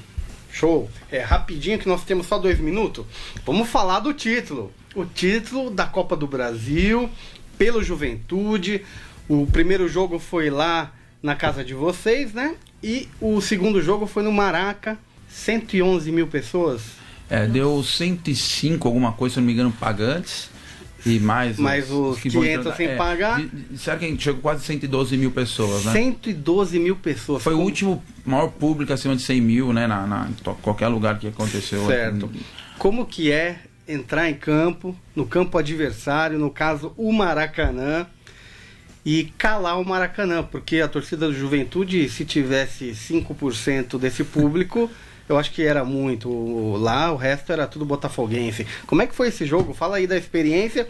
[0.53, 0.88] Show.
[1.11, 3.05] É rapidinho que nós temos só dois minutos.
[3.44, 4.72] Vamos falar do título.
[4.94, 7.11] O título da Copa do Brasil
[7.59, 8.85] pelo Juventude.
[9.29, 12.55] O primeiro jogo foi lá na casa de vocês, né?
[12.83, 14.98] E o segundo jogo foi no Maraca.
[15.29, 16.83] 111 mil pessoas.
[17.29, 20.50] É, deu 105, alguma coisa, se não me engano, pagantes.
[21.07, 23.43] E mais, Mais os que vão 500 entrando- sem é, pagar.
[23.77, 25.93] Será que a gente chegou quase 112 mil pessoas, né?
[25.93, 27.43] 112 mil pessoas.
[27.43, 29.87] Foi o último maior público acima de 100 mil, né?
[29.87, 30.29] Na, na-
[30.62, 31.87] qualquer lugar que aconteceu.
[31.87, 32.31] Certo.
[32.79, 38.07] Como que é entrar em campo, no campo adversário, no caso o Maracanã,
[39.05, 40.43] e calar o Maracanã?
[40.43, 44.90] Porque a torcida do Juventude, se tivesse 5% desse público,
[45.29, 46.77] eu acho que era muito.
[46.77, 48.67] Lá o resto era tudo botafoguense.
[48.87, 49.73] Como é que foi esse jogo?
[49.73, 50.87] Fala aí da experiência.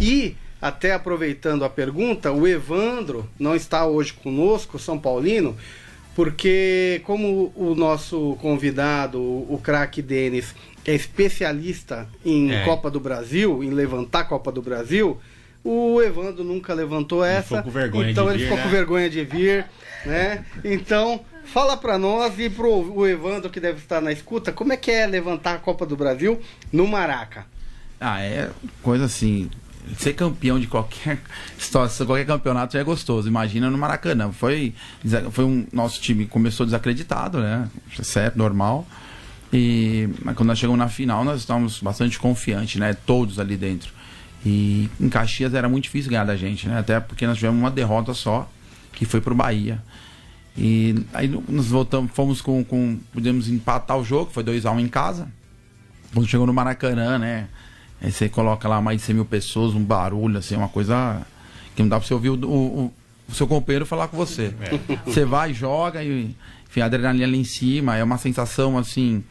[0.00, 5.56] E, até aproveitando a pergunta, o Evandro não está hoje conosco, São Paulino,
[6.14, 12.64] porque como o nosso convidado, o craque Denis, é especialista em É.
[12.64, 15.18] Copa do Brasil, em levantar a Copa do Brasil,
[15.62, 17.56] o Evandro nunca levantou essa.
[17.58, 18.62] ficou com vergonha então de ele vir, ficou né?
[18.62, 19.66] com vergonha de vir,
[20.04, 20.44] né?
[20.64, 24.76] Então, fala pra nós e pro o Evandro que deve estar na escuta, como é
[24.76, 26.40] que é levantar a Copa do Brasil
[26.72, 27.46] no Maraca?
[28.00, 28.50] Ah, é
[28.82, 29.50] coisa assim.
[29.96, 31.20] Ser campeão de qualquer
[31.56, 33.28] situação, qualquer campeonato já é gostoso.
[33.28, 34.32] Imagina no Maracanã.
[34.32, 34.74] Foi,
[35.30, 37.68] foi um nosso time começou desacreditado, né?
[38.02, 38.86] Certo, normal.
[39.52, 42.94] E mas quando nós chegamos na final, nós estávamos bastante confiantes, né?
[43.06, 43.94] Todos ali dentro.
[44.44, 46.78] E em Caxias era muito difícil ganhar da gente, né?
[46.78, 48.50] Até porque nós tivemos uma derrota só,
[48.92, 49.82] que foi pro Bahia.
[50.58, 54.74] E aí nós voltamos, fomos com, com pudemos empatar o jogo, foi 2 a 1
[54.74, 55.28] um em casa.
[56.14, 57.48] Quando chegou no Maracanã, né?
[58.00, 61.26] Aí você coloca lá mais de 100 mil pessoas, um barulho, assim, uma coisa
[61.74, 62.92] que não dá pra você ouvir o, o-
[63.28, 64.54] o seu companheiro falar com você.
[65.04, 66.34] Você vai, joga e
[66.68, 69.24] enfim, a adrenalina lá em cima, é uma sensação assim,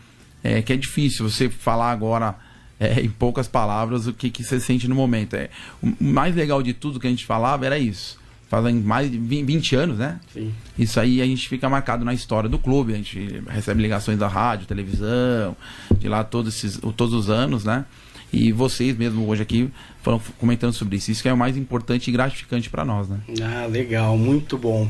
[0.43, 2.35] é, que é difícil você falar agora
[2.77, 5.35] é, em poucas palavras o que, que você sente no momento.
[5.35, 5.49] É,
[5.81, 8.19] o mais legal de tudo que a gente falava era isso.
[8.55, 10.17] Fazem mais de 20 anos, né?
[10.31, 10.53] Sim.
[10.79, 12.93] Isso aí a gente fica marcado na história do clube.
[12.93, 15.57] A gente recebe ligações da rádio, televisão,
[15.97, 17.83] de lá todos, esses, todos os anos, né?
[18.31, 19.69] E vocês mesmo hoje aqui
[20.01, 21.11] foram comentando sobre isso.
[21.11, 23.19] Isso que é o mais importante e gratificante para nós, né?
[23.43, 24.89] Ah, legal, muito bom.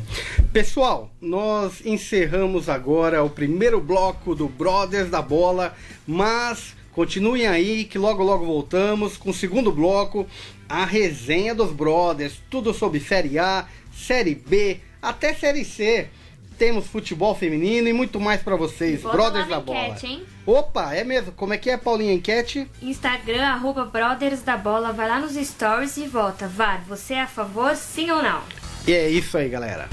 [0.52, 5.74] Pessoal, nós encerramos agora o primeiro bloco do Brothers da Bola,
[6.06, 10.24] mas continuem aí que logo logo voltamos com o segundo bloco,
[10.68, 16.08] a resenha dos Brothers, tudo sobre Série A, Série B, até Série C.
[16.58, 19.88] Temos futebol feminino e muito mais para vocês, Bota Brothers da Bola.
[19.88, 20.22] enquete, hein?
[20.46, 21.32] Opa, é mesmo?
[21.32, 22.66] Como é que é, Paulinha, enquete?
[22.80, 26.48] Instagram, arroba Brothers da Bola, vai lá nos stories e vota.
[26.48, 28.42] VAR, você é a favor, sim ou não?
[28.86, 29.86] E é isso aí, galera.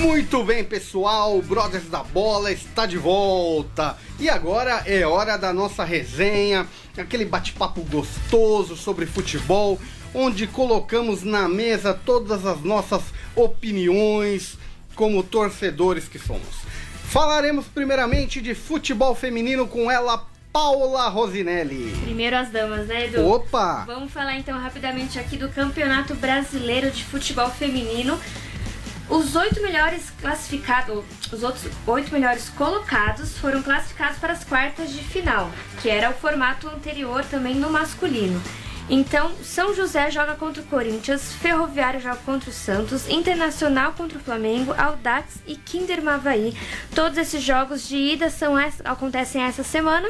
[0.00, 3.98] Muito bem, pessoal, o Brothers da Bola está de volta.
[4.18, 9.78] E agora é hora da nossa resenha, aquele bate-papo gostoso sobre futebol,
[10.14, 13.02] onde colocamos na mesa todas as nossas
[13.36, 14.56] opiniões
[14.94, 16.62] como torcedores que somos.
[17.04, 21.94] Falaremos primeiramente de futebol feminino com ela, Paula Rosinelli.
[22.02, 23.26] Primeiro as damas, né, Edu?
[23.26, 23.84] Opa!
[23.86, 28.18] Vamos falar então rapidamente aqui do Campeonato Brasileiro de Futebol Feminino.
[29.10, 35.02] Os oito melhores classificados, os outros oito melhores colocados foram classificados para as quartas de
[35.02, 35.50] final,
[35.82, 38.40] que era o formato anterior também no masculino.
[38.88, 44.20] Então, São José joga contra o Corinthians, Ferroviário joga contra o Santos, Internacional contra o
[44.20, 46.56] Flamengo, Audax e Kinder Mavaí.
[46.94, 50.08] Todos esses jogos de ida são acontecem essa semana.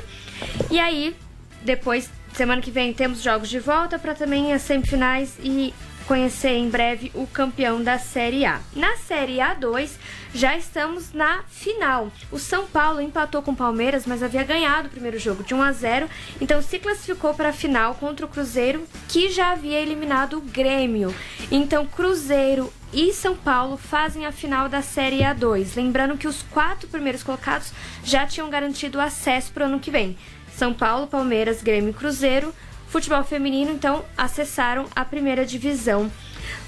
[0.70, 1.16] E aí,
[1.62, 5.74] depois, semana que vem, temos jogos de volta para também as semifinais e
[6.10, 8.60] conhecer em breve o campeão da Série A.
[8.74, 9.92] Na Série A2,
[10.34, 12.10] já estamos na final.
[12.32, 15.62] O São Paulo empatou com o Palmeiras, mas havia ganhado o primeiro jogo de 1
[15.62, 20.38] a 0, então se classificou para a final contra o Cruzeiro, que já havia eliminado
[20.38, 21.14] o Grêmio.
[21.48, 25.76] Então, Cruzeiro e São Paulo fazem a final da Série A2.
[25.76, 30.18] Lembrando que os quatro primeiros colocados já tinham garantido acesso para o ano que vem.
[30.56, 32.52] São Paulo, Palmeiras, Grêmio e Cruzeiro.
[32.90, 36.10] Futebol feminino, então, acessaram a primeira divisão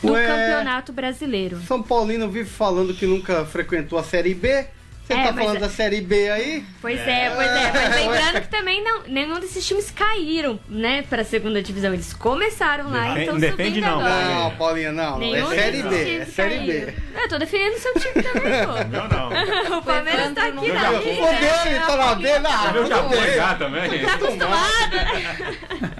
[0.03, 0.27] do Ué.
[0.27, 1.61] Campeonato Brasileiro.
[1.67, 4.67] São Paulino vive falando que nunca frequentou a Série B.
[5.05, 6.65] Você É, tá falando é- da Série B aí?
[6.81, 7.73] Pois é, pois é.
[7.73, 11.93] Mas lembrando que também não, nenhum desses times caíram, né, para a segunda divisão.
[11.93, 14.25] Eles começaram lá e estão subindo não, agora.
[14.27, 15.19] Não, Paulinha, não.
[15.19, 16.17] Nenhum É Série B.
[16.19, 16.95] É Série B.
[17.21, 18.73] Eu tô defendendo seu time também, pô.
[18.97, 19.79] Não, não.
[19.79, 21.03] O Palmeiras tá aqui na já lista.
[21.03, 21.15] fui.
[21.17, 22.75] Fodeu, ele tá na B, não.
[22.77, 23.35] Eu já tudo fui bem.
[23.35, 23.91] já também.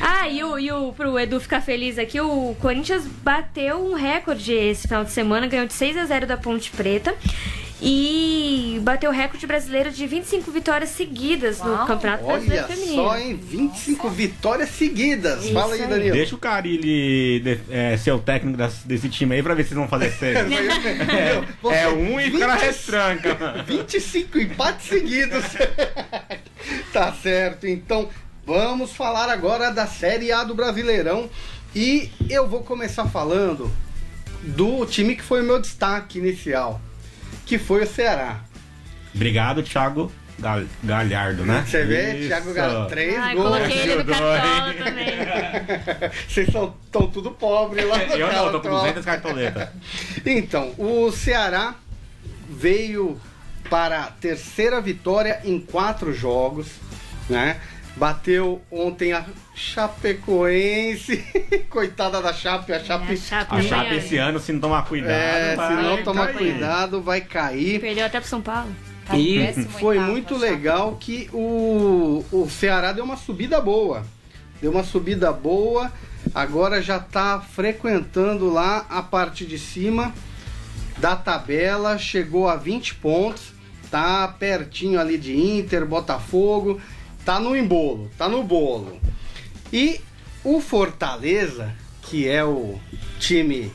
[0.00, 4.52] Ah, e o, e o pro Edu ficar feliz aqui, o Corinthians bateu um recorde
[4.52, 7.14] esse final de semana, ganhou de 6 a 0 da Ponte Preta.
[7.80, 11.86] E bateu o recorde brasileiro de 25 vitórias seguidas no Uau.
[11.86, 12.94] Campeonato Olha Brasileiro Feminino.
[13.04, 13.40] só, hein?
[13.40, 15.44] 25 vitórias seguidas.
[15.44, 15.86] Isso Fala aí, aí.
[15.88, 16.12] Danilo.
[16.16, 19.68] Deixa o Carilli de- é, ser o técnico das- desse time aí pra ver se
[19.68, 20.48] eles vão fazer sério.
[20.50, 23.36] Meu, você- É um e o cara 20 retranca.
[23.38, 23.64] mano.
[23.64, 25.44] 25 empates seguidos.
[26.92, 27.64] tá certo.
[27.68, 28.08] Então,
[28.52, 31.28] vamos falar agora da Série A do Brasileirão.
[31.76, 33.70] E eu vou começar falando
[34.42, 36.80] do time que foi o meu destaque inicial,
[37.44, 38.40] que foi o Ceará.
[39.14, 41.62] Obrigado, Thiago Gal- Galhardo, né?
[41.66, 42.28] Você vê, Isso.
[42.28, 43.48] Thiago Galhardo, três Ai, gols.
[43.50, 44.76] coloquei ele no hein?
[44.82, 45.06] também.
[46.26, 48.80] Vocês estão tudo pobres lá no Eu não, tô com Cartola.
[48.80, 49.68] 200 cartoletas.
[50.24, 51.74] Então, o Ceará
[52.48, 53.20] veio
[53.68, 56.68] para a terceira vitória em quatro jogos,
[57.28, 57.60] né?
[57.98, 59.24] Bateu ontem a
[59.56, 61.16] Chapecoense,
[61.68, 63.56] coitada da Chape, a Chape, É, a Chape.
[63.56, 66.36] A Chape esse ano, se não tomar cuidado, é, vai se não tomar cair.
[66.36, 67.80] cuidado, vai cair.
[67.80, 68.70] Perdeu até pro São Paulo.
[69.04, 74.04] Tá E foi muito legal que o, o Ceará deu uma subida boa.
[74.62, 75.92] Deu uma subida boa.
[76.32, 80.14] Agora já está frequentando lá a parte de cima
[80.98, 81.98] da tabela.
[81.98, 83.54] Chegou a 20 pontos.
[83.90, 86.78] Tá pertinho ali de Inter, Botafogo.
[87.28, 88.98] Tá no embolo, tá no bolo.
[89.70, 90.00] E
[90.42, 92.80] o Fortaleza, que é o
[93.20, 93.70] time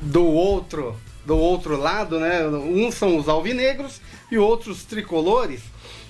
[0.00, 2.46] do outro do outro lado, né?
[2.46, 4.00] Um são os alvinegros
[4.32, 5.60] e outros tricolores.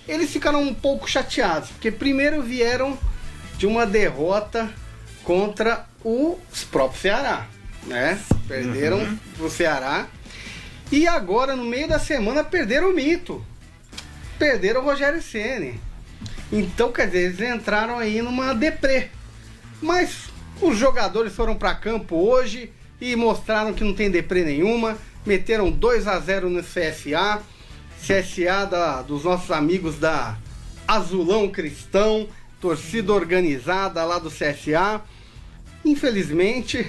[0.06, 2.96] Eles ficaram um pouco chateados, porque primeiro vieram
[3.56, 4.72] de uma derrota
[5.24, 7.48] contra os próprios Ceará,
[7.88, 8.22] né?
[8.46, 10.06] Perderam pro Ceará.
[10.92, 13.44] E agora no meio da semana perderam o mito.
[14.38, 15.87] Perderam o Rogério Ceni.
[16.50, 19.08] Então, quer dizer, eles entraram aí numa deprê.
[19.82, 20.28] Mas
[20.60, 24.96] os jogadores foram para campo hoje e mostraram que não tem deprê nenhuma.
[25.26, 27.42] Meteram 2 a 0 no CSA.
[28.00, 30.36] CSA da- dos nossos amigos da
[30.86, 32.28] Azulão Cristão,
[32.60, 35.02] torcida organizada lá do CSA.
[35.84, 36.86] Infelizmente,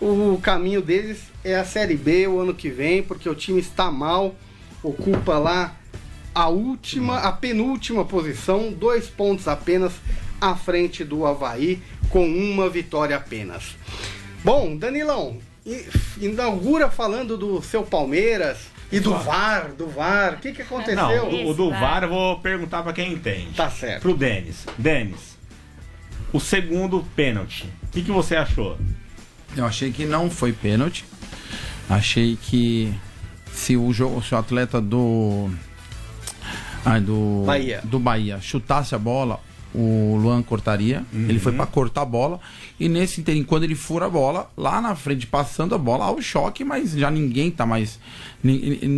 [0.00, 3.90] o caminho deles é a Série B o ano que vem, porque o time está
[3.90, 4.34] mal,
[4.82, 5.76] ocupa lá
[6.34, 9.92] a última, a penúltima posição, dois pontos apenas
[10.40, 13.76] à frente do Havaí, com uma vitória apenas.
[14.42, 15.38] Bom, Danilão,
[16.20, 18.58] inaugura falando do seu Palmeiras
[18.90, 20.34] e do VAR, do VAR.
[20.34, 20.96] O que, que aconteceu?
[20.96, 23.54] Não, o, do VAR eu vou perguntar pra quem entende.
[23.54, 24.02] Tá certo.
[24.02, 24.66] Pro Denis.
[24.78, 25.38] Denis,
[26.32, 27.68] o segundo pênalti.
[27.84, 28.78] O que, que você achou?
[29.56, 31.04] Eu achei que não foi pênalti.
[31.88, 32.92] Achei que
[33.52, 35.50] se o jogo, se o atleta do
[36.84, 37.80] ai, do Bahia.
[37.84, 39.40] do Bahia chutasse a bola,
[39.74, 41.04] o Luan cortaria.
[41.12, 42.40] Ele foi pra cortar a bola
[42.78, 46.10] e nesse inteirinho quando ele fura a bola, lá na frente passando a bola, há
[46.10, 47.98] o choque, mas já ninguém tá mais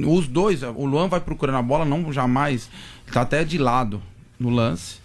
[0.07, 2.71] os dois, o Luan vai procurando a bola, não jamais
[3.12, 4.01] tá até de lado
[4.38, 4.97] no lance.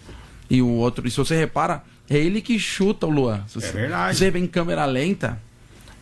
[0.48, 3.42] E o outro, e se você repara, é ele que chuta o Luan.
[3.48, 4.14] Se você- verdade.
[4.14, 5.38] se você vê em câmera lenta,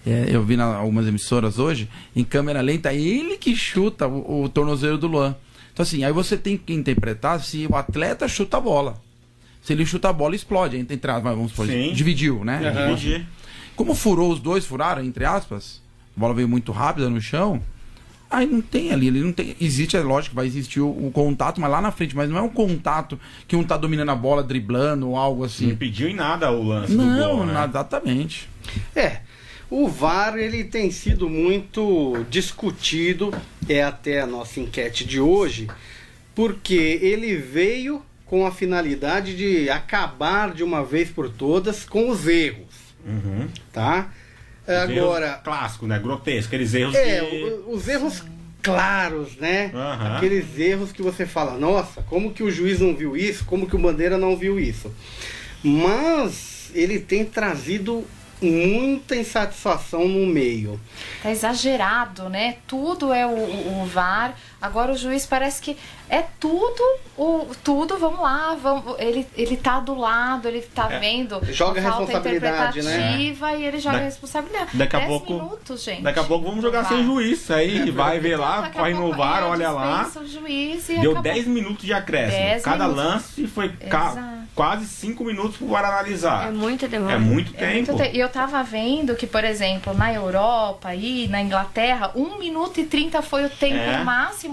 [0.07, 4.45] é, eu vi na algumas emissoras hoje, em câmera lenta, é ele que chuta o,
[4.45, 5.35] o tornozelo do Luan.
[5.77, 8.97] Então, assim, aí você tem que interpretar se o atleta chuta a bola.
[9.61, 10.79] Se ele chuta a bola, explode.
[10.79, 11.93] Entre aspas, vamos supor, Sim.
[11.93, 12.73] dividiu, né?
[12.73, 13.27] Dividir.
[13.77, 15.83] Como furou, os dois furaram, entre aspas,
[16.17, 17.61] a bola veio muito rápida no chão.
[18.31, 19.55] Aí não tem ali, ele não tem.
[19.61, 22.39] Existe, é lógico que vai existir o, o contato, mas lá na frente, mas não
[22.39, 25.69] é um contato que um tá dominando a bola, driblando ou algo Não assim.
[25.69, 27.67] impediu em nada o lance do Não, gol, né?
[27.69, 28.49] exatamente.
[28.95, 29.21] É,
[29.71, 33.33] o VAR ele tem sido muito discutido,
[33.69, 35.67] é até a nossa enquete de hoje,
[36.35, 42.27] porque ele veio com a finalidade de acabar de uma vez por todas com os
[42.27, 42.75] erros,
[43.05, 43.49] Uhum.
[43.73, 44.13] tá?
[44.63, 45.99] Os erros Agora, Clássico, né?
[45.99, 46.49] Grotesco.
[46.49, 47.23] Aqueles erros é,
[47.69, 48.25] os erros
[48.61, 49.71] claros, né?
[49.73, 50.17] Aham.
[50.17, 53.45] Aqueles erros que você fala, nossa, como que o juiz não viu isso?
[53.45, 54.93] Como que o Bandeira não viu isso?
[55.63, 58.05] Mas ele tem trazido
[58.41, 60.81] muita insatisfação no meio.
[61.23, 62.57] Tá exagerado, né?
[62.67, 64.35] Tudo é o, o- VAR.
[64.67, 65.77] Agora o juiz parece que
[66.09, 66.83] é tudo,
[67.17, 70.99] o, tudo, vamos lá, vamos, ele, ele tá do lado, ele tá É.
[70.99, 72.91] vendo Joga a falta responsabilidade, né?
[72.97, 74.71] interpretativa e ele joga Da- a responsabilidade.
[74.75, 76.03] daqui a Dez pouco- minutos, gente.
[76.03, 76.97] Daqui a pouco vamos jogar Vai.
[76.97, 77.51] sem juiz.
[77.51, 80.11] Aí vai ver lá, vai no VAR, é, olha lá.
[80.27, 81.23] juiz e Deu acabou.
[81.23, 82.43] 10 minutos de acréscimo.
[82.43, 83.05] 10 Cada minutos.
[83.05, 86.49] lance foi ca- quase 5 minutos pro VAR analisar.
[86.49, 87.15] É muita demora.
[87.15, 87.99] É muito É muito tempo.
[88.11, 92.79] te- E eu tava vendo que, por exemplo, na Europa e na Inglaterra, 1 minuto
[92.81, 94.03] e 30 foi o tempo É.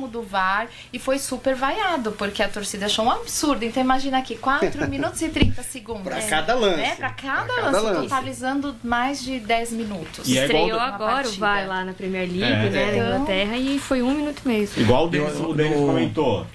[0.07, 3.63] do VAR e foi super vaiado, porque a torcida achou um absurdo.
[3.65, 6.03] Então imagina aqui, 4 minutos e 30 segundos.
[6.03, 6.77] Pra É, cada lance.
[6.77, 6.95] Né?
[6.95, 8.01] Pra cada, Pra cada lance, lance.
[8.09, 10.27] totalizando mais de 10 minutos.
[10.27, 11.31] E é igual Estreou do- agora o.
[11.33, 12.69] VAR lá na Premier League, É.
[12.69, 14.69] né, Então- na Inglaterra, e foi um minuto e meio.
[14.77, 16.45] Igual o Denis, o Denis comentou.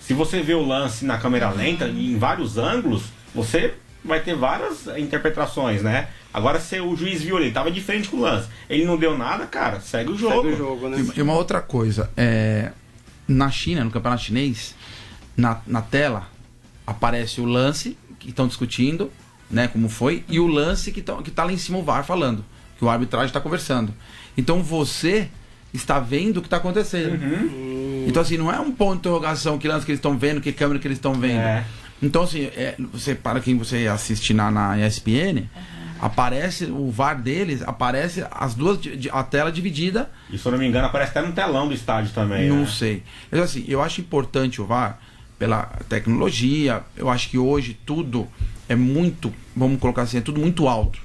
[0.00, 4.86] Se você vê o lance na câmera lenta, em vários ângulos, você vai ter várias
[4.96, 6.06] interpretações, né?
[6.32, 9.18] Agora, se o juiz viu ele tava de frente com o lance, ele não deu
[9.18, 10.42] nada, cara, segue o jogo.
[10.42, 11.04] Segue o jogo, né?
[11.16, 12.70] E uma outra coisa, é,
[13.26, 14.74] na China, no campeonato chinês,
[15.36, 16.28] na, na tela
[16.86, 19.10] aparece o lance que estão discutindo,
[19.50, 22.04] né, como foi, e o lance que, tão, que tá lá em cima o VAR
[22.04, 22.44] falando,
[22.78, 23.92] que o arbitragem está conversando.
[24.36, 25.28] Então você
[25.74, 27.18] está vendo o que está acontecendo.
[28.06, 30.52] Então assim, não é um ponto de interrogação que lance que eles estão vendo, que
[30.52, 31.40] câmera que eles estão vendo.
[31.40, 31.64] É.
[32.02, 35.48] Então assim, é, você para quem você assiste na, na ESPN,
[36.00, 38.78] aparece o VAR deles, aparece as duas
[39.12, 42.12] a tela dividida E se eu não me engano, aparece até no telão do estádio
[42.12, 42.48] também.
[42.48, 42.66] não né?
[42.66, 43.02] sei.
[43.30, 44.98] Mas assim, eu acho importante o VAR
[45.38, 46.82] pela tecnologia.
[46.96, 48.26] Eu acho que hoje tudo
[48.68, 50.98] é muito, vamos colocar assim, é tudo muito alto.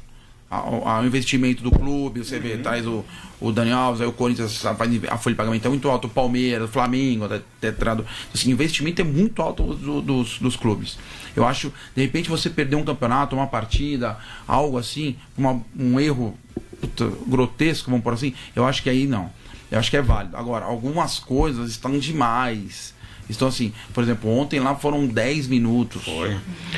[0.49, 3.05] Ao, ao investimento do clube, você vê, traz o,
[3.39, 6.09] o Daniel Alves, aí o Corinthians, a, a folha de pagamento é muito alto, o
[6.09, 8.05] Palmeiras, o Flamengo, até, até trado.
[8.33, 10.97] Assim, o investimento é muito alto do- dos, dos clubes.
[11.35, 14.17] Eu acho, de repente, você perder um campeonato, uma partida,
[14.47, 16.37] algo assim, uma- um erro
[16.79, 19.31] puta, grotesco, vamos por assim, eu acho que aí não.
[19.69, 20.35] Eu acho que é válido.
[20.35, 22.93] Agora, algumas coisas estão demais.
[23.31, 26.37] Estão assim, por exemplo, ontem lá foram 10 minutos Foi.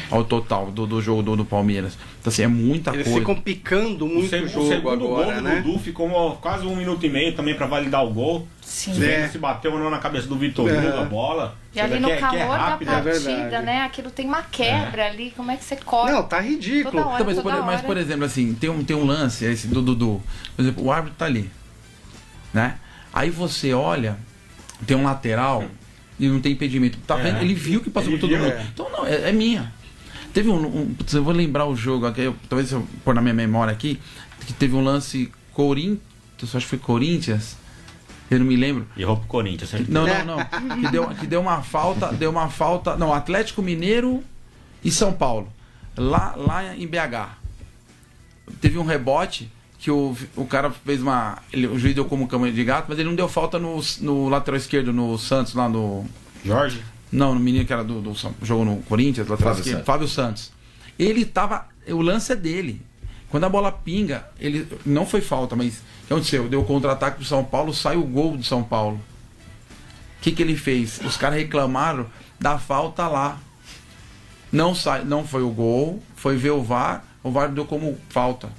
[0.10, 1.98] ao total do, do jogo do, do Palmeiras.
[2.22, 3.20] Então, assim, é muita Eles coisa.
[3.20, 5.62] ficam picando O, muito seg- o o jogo segundo agora, gol do né?
[5.62, 8.48] Dudu ficou quase um minuto e meio também pra validar o gol.
[8.62, 8.94] Sim.
[8.94, 9.28] Se, É.
[9.28, 10.80] se bateu ou não na cabeça do Vitor É.
[10.80, 11.58] Hugo a bola.
[11.76, 13.82] E ali no é- é calor da rápido, é partida, né?
[13.82, 15.34] Aquilo tem uma quebra ali.
[15.36, 16.14] Como é que você corta?
[16.14, 17.00] Não, tá ridículo.
[17.06, 17.16] Hora.
[17.22, 20.22] Então, mas, por, mas, por exemplo, assim, tem um, tem um lance, esse do Dudu.
[20.56, 21.50] Por exemplo, o árbitro tá ali.
[22.54, 22.78] Né?
[23.12, 24.18] Aí você olha,
[24.88, 25.66] tem um lateral
[26.20, 26.98] e não tem impedimento.
[27.08, 27.24] Tá É.
[27.24, 27.42] vendo?
[27.42, 28.54] Ele viu que passou Ele por todo viu, mundo.
[28.54, 28.68] é.
[28.74, 29.74] Então, não, é, é minha.
[30.34, 30.96] Teve um, um.
[31.14, 34.00] Eu vou lembrar o jogo aqui, eu- talvez se eu pôr na minha memória aqui,
[34.46, 36.00] que teve um lance Corinthians,
[36.56, 37.56] acho que foi Corinthians,
[38.32, 38.88] eu não me lembro.
[38.98, 39.70] Errou pro Corinthians.
[39.70, 39.92] certeza.
[39.92, 40.78] Não, não, não.
[40.82, 42.96] Que deu, que deu uma falta, deu uma falta.
[42.98, 44.24] Não, Atlético Mineiro
[44.84, 45.48] e São Paulo.
[45.96, 47.38] Lá, lá em BH.
[48.60, 49.50] Teve um rebote
[49.84, 51.40] que o, o cara fez uma.
[51.52, 54.30] Ele, o juiz deu como cama de gato, mas ele não deu falta no, no
[54.30, 56.06] lateral esquerdo, no Santos, lá no.
[56.44, 56.82] Jorge?
[57.12, 59.86] Não, no menino que era do, do jogou no Corinthians, lateral Fábio esquerdo, Santos.
[59.86, 60.52] Fábio Santos.
[60.98, 61.68] Ele tava.
[61.90, 62.82] O lance é dele.
[63.28, 64.66] Quando a bola pinga, ele.
[64.86, 65.80] Não foi falta, mas.
[65.80, 66.48] O que aconteceu?
[66.48, 68.96] Deu o contra-ataque pro São Paulo, sai o gol do São Paulo.
[68.96, 71.02] O que, que ele fez?
[71.04, 72.06] Os caras reclamaram
[72.40, 73.38] da falta lá.
[74.50, 78.50] Não, sai, não foi o gol, foi ver o VAR, o VAR deu como falta.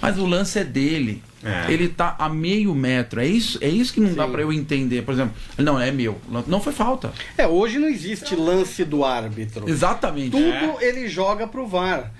[0.00, 1.22] Mas o lance é dele.
[1.44, 1.72] É.
[1.72, 3.20] Ele tá a meio metro.
[3.20, 4.32] É isso, é isso que não dá Sim.
[4.32, 5.02] pra eu entender.
[5.02, 6.20] Por exemplo, não, é meu.
[6.46, 7.12] Não foi falta.
[7.36, 9.68] É, hoje não existe lance do árbitro.
[9.68, 10.30] Exatamente.
[10.32, 12.10] Tudo ele joga pro VAR.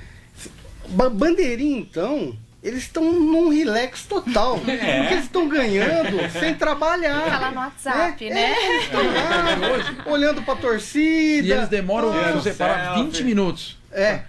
[0.91, 4.59] Ba- Bandeirinha, então, eles estão num relax total.
[4.65, 4.71] Porque
[5.15, 7.25] eles estão ganhando sem trabalhar.
[7.29, 8.53] Tá lá no WhatsApp, É, né?
[8.53, 11.47] é, eles estão lá, olhando pra torcida.
[11.47, 13.03] E eles demoram Ah, pra você parar selfie.
[13.11, 13.77] 20 minutos.
[13.93, 14.21] É.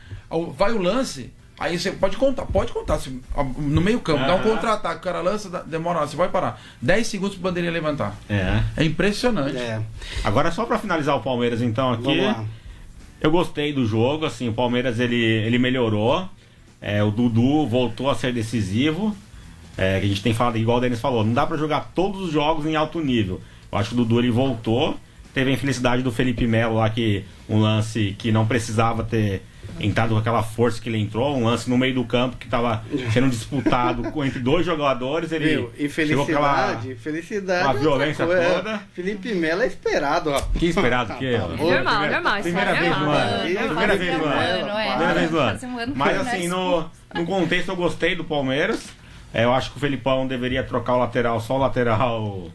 [0.58, 3.00] Vai o lance, aí você pode contar, pode contar.
[3.00, 3.22] se-
[3.58, 4.44] no meio campo, dá um Aham.
[4.56, 6.62] contra-ataque, o cara lança, demora, você vai parar.
[6.82, 8.16] 10 segundos pro bandeirinha levantar.
[8.30, 8.62] É.
[8.78, 9.58] É impressionante.
[9.58, 9.82] É,
[10.24, 12.04] Agora só pra finalizar o Palmeiras então aqui.
[12.04, 12.46] vamos lá.
[13.22, 16.28] Eu gostei do jogo, assim, o Palmeiras ele, ele melhorou.
[16.82, 19.14] É, o Dudu voltou a ser decisivo.
[19.78, 22.22] É, que a gente tem falado, igual o Denis falou, não dá pra jogar todos
[22.22, 23.40] os jogos em alto nível.
[23.72, 24.98] Eu acho que o Dudu ele voltou.
[25.34, 29.42] Teve a infelicidade do Felipe Melo lá, que um lance que não precisava ter
[29.80, 32.84] entrado com aquela força que ele entrou, um lance no meio do campo que tava
[33.14, 35.32] sendo disputado entre dois jogadores.
[35.32, 35.72] Ele Viu?
[35.78, 37.78] E chegou com aquela- felicidade, felicidade.
[37.78, 38.50] é violência coisa.
[38.56, 38.82] toda.
[38.94, 40.50] Felipe Melo é esperado, rapaz.
[40.58, 41.38] Que esperado que é.
[41.40, 41.48] Tá.
[41.48, 43.36] Normal, Primeira- normal, Primeira é vez no ano.
[43.48, 44.34] É, Primeira vez no ano.
[44.42, 44.90] é.
[44.90, 45.94] Primeira vez no ano.
[45.96, 48.90] Mas assim, no, no contexto eu gostei do Palmeiras.
[49.34, 52.50] É, eu acho que o Felipão deveria trocar o lateral, só o lateral.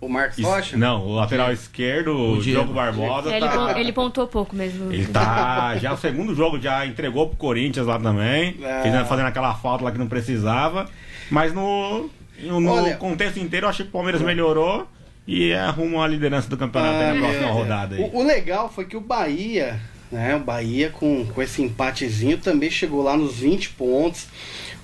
[0.00, 0.76] O Marcos Rocha?
[0.76, 2.60] Não, o lateral esquerdo, o Diego.
[2.60, 3.32] Diogo Barbosa.
[3.32, 4.92] É, ele, tá- pon- ele pontuou pouco mesmo.
[4.92, 5.74] ele tá.
[5.78, 8.56] Já o segundo jogo já entregou pro Corinthians lá também.
[8.62, 9.04] É.
[9.04, 10.86] Fazendo aquela falta lá que não precisava.
[11.30, 12.10] Mas no,
[12.42, 14.86] no Olha- contexto inteiro eu achei que o Palmeiras melhorou
[15.26, 17.50] e é rumo à liderança do campeonato aí Ah, na próxima é.
[17.50, 18.02] rodada aí.
[18.02, 19.80] O, o legal foi que o Bahia,
[20.10, 20.36] né?
[20.36, 24.26] O Bahia com, com esse empatezinho também chegou lá nos 20 pontos.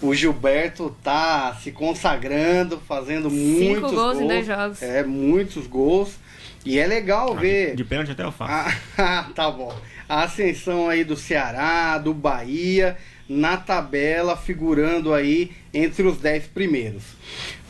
[0.00, 4.82] O Gilberto tá se consagrando, fazendo muitos gols em dois jogos.
[4.82, 6.16] É, muitos gols.
[6.64, 7.74] E é legal ver.
[7.74, 8.76] De pênalti até eu faço.
[8.98, 9.74] Ah, tá bom.
[10.08, 12.96] A ascensão aí do Ceará, do Bahia,
[13.28, 17.02] na tabela, figurando aí entre os 10 primeiros.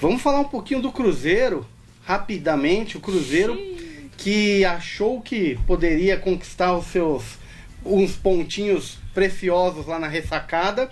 [0.00, 1.66] Vamos falar um pouquinho do Cruzeiro,
[2.04, 2.96] rapidamente.
[2.96, 3.56] O Cruzeiro
[4.16, 7.41] que achou que poderia conquistar os seus
[7.84, 10.90] uns pontinhos preciosos lá na ressacada,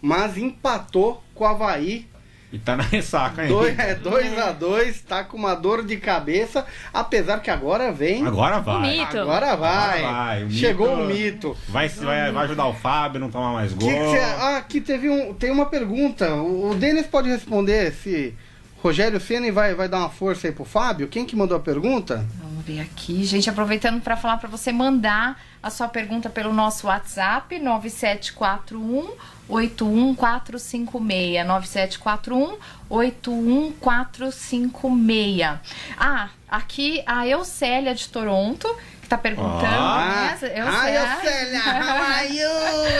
[0.00, 2.06] mas empatou com o Havaí
[2.52, 3.48] E tá na ressaca, hein?
[3.48, 8.26] 2 é, dois a 2 tá com uma dor de cabeça, apesar que agora vem.
[8.26, 8.98] Agora vai.
[8.98, 9.18] Mito.
[9.18, 9.98] Agora vai.
[10.04, 11.56] Agora vai, o Chegou o mito.
[11.68, 13.88] Vai, vai, vai ajudar o Fábio a não tomar mais Que gol.
[13.90, 16.34] que cê- ah, aqui teve um, tem uma pergunta.
[16.34, 18.34] O, o Denis pode responder se
[18.82, 21.06] Rogério Ceni vai, vai dar uma força aí pro Fábio.
[21.08, 22.26] Quem que mandou a pergunta?
[22.62, 26.86] Vamos ver aqui, gente, aproveitando para falar para você mandar a sua pergunta pelo nosso
[26.86, 29.10] WhatsApp 9741
[29.48, 32.56] 81456 9741
[32.88, 35.58] 81456.
[35.98, 38.72] Ah, aqui a Eucélia de Toronto
[39.12, 40.36] tá perguntando, Ah.
[40.40, 40.48] né?
[40.66, 41.60] ah, Eucélia!
[41.60, 42.48] How are you,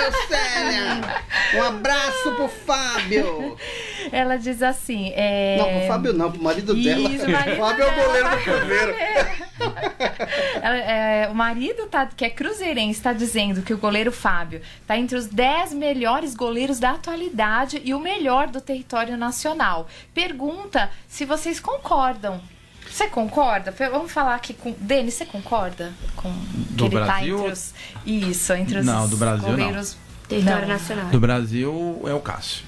[0.05, 1.01] Eucélia?
[1.55, 3.57] Um abraço pro Fábio!
[4.11, 5.57] Ela diz assim, é...
[5.59, 7.09] Não, pro Fábio não, pro marido dela.
[7.09, 8.05] Isso, o marido Fábio é o dela.
[8.07, 8.95] goleiro do Cruzeiro.
[10.63, 14.97] Ela- é, o marido tá, que é cruzeirense está dizendo que o goleiro Fábio está
[14.97, 19.87] entre os 10 melhores goleiros da atualidade e o melhor do território nacional.
[20.15, 22.41] Pergunta se vocês concordam.
[22.91, 23.75] Você concorda?
[23.91, 24.75] Vamos falar aqui com.
[24.79, 26.31] Denis, você concorda com
[26.71, 27.39] Do que ele tá Brasil?
[27.41, 27.75] entre os.
[28.05, 29.57] Isso, entre os Não, do Brasil não.
[29.57, 29.97] goleiros.
[30.29, 30.75] Território Não.
[30.75, 31.07] nacional.
[31.07, 32.65] Do Brasil é o Cássio.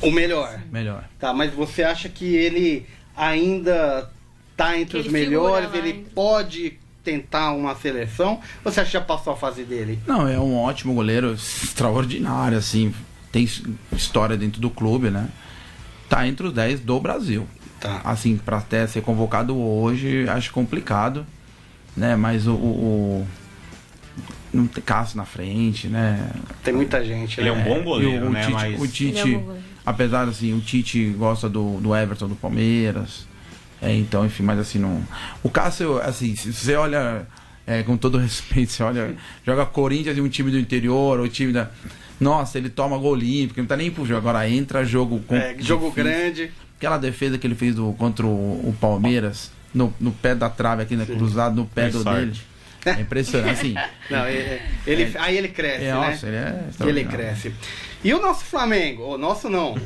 [0.00, 0.60] O melhor.
[0.70, 1.04] Melhor.
[1.18, 2.86] Tá, mas você acha que ele
[3.16, 4.10] ainda
[4.56, 5.72] tá entre Ele os melhores?
[5.74, 6.10] Ele ainda.
[6.14, 8.40] pode tentar uma seleção?
[8.64, 9.98] Ou você acha que já passou a fase dele?
[10.06, 12.94] Não, é um ótimo goleiro, extraordinário, assim.
[13.32, 13.48] Tem
[13.92, 15.28] história dentro do clube, né?
[16.08, 17.46] Tá entre os 10 do Brasil.
[17.82, 18.00] Tá.
[18.04, 21.26] Assim, pra até ser convocado hoje, acho complicado,
[21.96, 22.14] né?
[22.16, 22.52] Mas o.
[22.54, 22.56] o,
[23.26, 23.26] o-
[24.52, 26.30] não tem Cássio na frente, né?
[26.62, 27.60] Tem muita gente, Ele é né?
[27.60, 28.42] um bom E goleiro, o, né?
[28.42, 32.28] Tite, Mas o Tite, é um bom apesar assim, o Tite gosta do, do Everton
[32.28, 33.26] do Palmeiras.
[33.80, 35.02] É, então, enfim, mas assim, não.
[35.42, 37.26] O Cássio, assim, se você olha,
[37.66, 41.52] é, com todo respeito, você olha, joga Corinthians e um time do interior, ou time
[41.52, 41.68] da.
[42.20, 44.18] Nossa, ele toma gol olímpico, não tá nem pro jogo.
[44.18, 45.34] Agora entra jogo com.
[45.34, 46.04] É, jogo difícil.
[46.04, 46.52] grande.
[46.82, 48.30] Aquela defesa que ele fez do, contra o,
[48.68, 52.32] o Palmeiras, no, no pé da trave aqui, né, cruzado no pé do dele.
[52.84, 53.74] É impressionante, assim.
[54.10, 55.94] Não, ele, ele- aí ele cresce, É, né?
[55.94, 57.54] nossa, ele é Ele cresce.
[58.02, 59.14] E o nosso Flamengo?
[59.14, 59.76] O nosso não.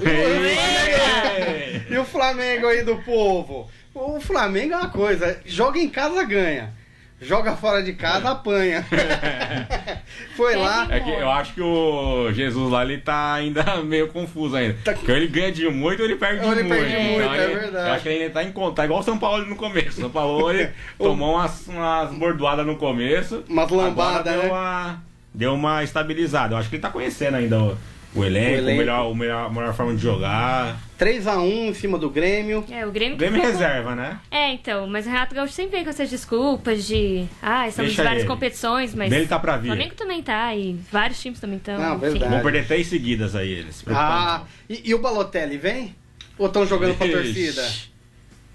[1.91, 3.71] E o Flamengo aí do povo?
[3.95, 6.73] O Flamengo é uma coisa, joga em casa, ganha.
[7.21, 8.85] Joga fora de casa, apanha.
[10.37, 10.87] Foi lá.
[10.91, 14.77] É que eu acho que o Jesus lá, ele tá ainda meio confuso ainda.
[14.85, 16.79] Porque ele ganha de muito ou ele perde de Ou ele muito.
[16.79, 17.89] perde muito, Então, é ele- verdade.
[17.89, 18.85] Eu acho que ele ainda tá em conta.
[18.85, 20.01] Igual o São Paulo no começo.
[20.01, 23.43] São Paulo ele tomou umas, umas bordoadas no começo.
[23.49, 24.49] Umas lambadas, agora deu né?
[24.51, 25.03] Uma,
[25.35, 26.55] deu uma estabilizada.
[26.55, 27.79] Eu acho que ele tá conhecendo ainda o,
[28.21, 28.79] o elenco, O o elenco.
[28.79, 30.79] melhor, o melhor, a melhor forma de jogar.
[30.99, 32.65] 3x1 em cima do Grêmio.
[32.71, 33.17] É, o Grêmio.
[33.17, 34.19] que Grêmio com- reserva, né?
[34.31, 37.27] É, então, mas o Renato Gaúcho sempre vem com essas desculpas de.
[37.43, 38.29] Ah, estamos Deixa em várias ele.
[38.33, 39.11] competições, mas.
[39.11, 39.67] Dele tá pra O vir.
[39.69, 41.79] Flamengo também tá, e vários times também estão.
[41.79, 42.01] Não, enfim.
[42.11, 42.33] verdade.
[42.33, 43.85] Vão perder três seguidas aí eles.
[43.89, 45.95] Ah, e, e o Balotelli vem?
[46.39, 47.17] Ou estão jogando pra Ixi.
[47.17, 47.69] torcida?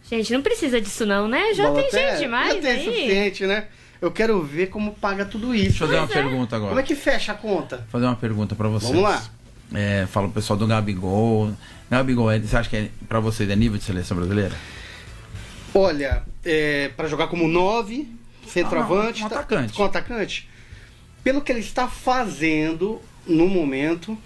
[0.09, 1.53] Gente, não precisa disso não, né?
[1.53, 1.89] Já Balotelli?
[1.91, 2.84] tem gente demais Já tem aí.
[2.86, 3.66] suficiente, né?
[4.01, 5.66] Eu quero ver como paga tudo isso.
[5.80, 6.22] Deixa eu fazer uma Pois é.
[6.24, 6.70] pergunta agora.
[6.70, 7.86] Como é que fecha a conta?
[7.89, 8.91] fazer uma pergunta pra vocês.
[8.91, 9.24] Vamos lá.
[9.74, 11.51] É, fala o pessoal do Gabigol.
[11.89, 14.55] Gabigol, você acha que é, pra vocês é nível de seleção brasileira?
[15.74, 18.07] Olha, é, para jogar como 9,
[18.47, 19.74] centroavante, Ah, não, um tá- atacante.
[19.74, 20.49] com atacante,
[21.24, 24.17] pelo que ele está fazendo no momento,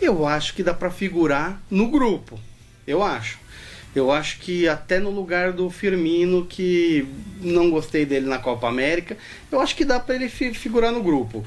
[0.00, 2.38] eu acho que dá para figurar no grupo.
[2.86, 3.38] Eu acho.
[3.94, 7.06] Eu acho que até no lugar do Firmino, que
[7.40, 9.16] não gostei dele na Copa América,
[9.50, 11.44] eu acho que dá para ele fi- figurar no grupo.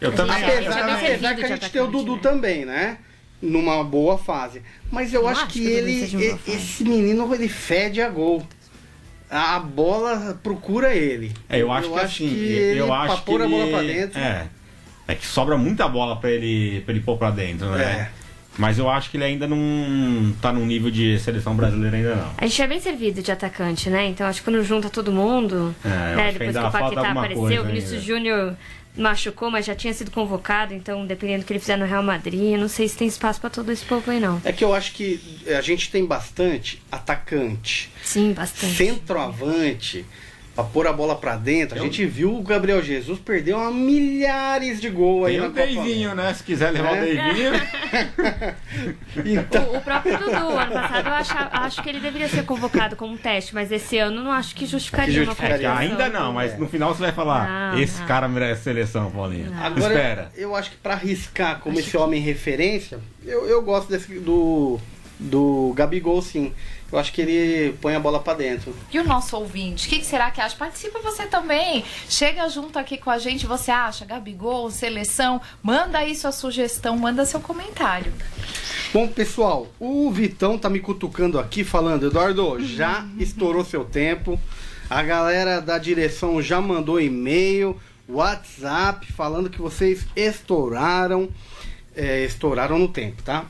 [0.00, 0.54] Eu também Ele acho.
[0.58, 2.20] Apesar, bem apesar servido que a gente tem o Dudu né?
[2.22, 2.98] também, né?
[3.40, 4.62] Numa boa fase.
[4.90, 8.44] Mas eu acho acho que que ele, esse menino, ele fede a gol.
[9.30, 11.32] A bola procura ele.
[11.48, 13.82] É, eu acho que assim, ele, eu pra acho que pôr a bola ele- pra
[13.82, 14.18] dentro.
[14.18, 14.46] É.
[15.06, 17.82] É que sobra muita bola pra ele, pra ele pôr pra dentro, né?
[18.14, 18.18] É.
[18.58, 22.30] Mas eu acho que ele ainda não tá num nível de seleção brasileira ainda não.
[22.36, 24.06] A gente é bem servido de atacante, né?
[24.08, 26.22] Então acho que quando junta todo mundo, É, eu né?
[26.24, 28.02] acho que Depois ainda que o Paquetá apareceu, o Vinícius.
[28.02, 28.56] Júnior
[28.96, 32.52] machucou, mas já tinha sido convocado, então dependendo do que ele fizer no Real Madrid,
[32.54, 34.40] eu não sei se tem espaço pra todo esse povo aí não.
[34.44, 35.20] É que eu acho que
[35.56, 38.74] a gente tem bastante atacante, Sim, bastante.
[38.74, 40.04] centroavante,
[40.58, 41.76] pra pôr a bola pra dentro.
[41.76, 45.46] A Eu- gente viu o Gabriel Jesus perder uma milhares de gols aí Tem na
[45.46, 46.34] o Copa Deivinho, né?
[46.34, 46.98] Se quiser levar É.
[46.98, 47.52] o Deivinho.
[49.24, 52.96] Então, O, o próprio Dudu, ano passado, eu acho, acho que ele deveria ser convocado
[52.96, 55.68] como um teste, mas esse ano não acho que justificaria, Que uma justificaria.
[55.68, 55.90] convocação.
[55.92, 58.06] Ainda não, mas no final você vai falar: Não, esse não.
[58.06, 59.52] cara merece seleção, Paulinho.
[59.60, 60.32] Agora, Espera.
[60.36, 64.78] eu acho que pra arriscar como esse homem referência, eu, eu gosto desse, do,
[65.18, 66.52] do Gabigol, sim.
[66.90, 68.74] Eu acho que ele põe a bola pra dentro.
[68.90, 70.56] E o nosso ouvinte, o que, que será que acha?
[70.56, 71.84] Participa você também.
[72.08, 73.46] Chega junto aqui com a gente.
[73.46, 75.40] Você acha Gabigol, seleção?
[75.62, 78.12] Manda aí sua sugestão, manda seu comentário.
[78.92, 84.40] Bom, pessoal, o Vitão tá me cutucando aqui falando, Eduardo, já estourou seu tempo.
[84.88, 87.78] A galera da direção já mandou e-mail,
[88.08, 91.28] WhatsApp, falando que vocês estouraram.
[91.94, 93.44] É, estouraram no tempo, tá?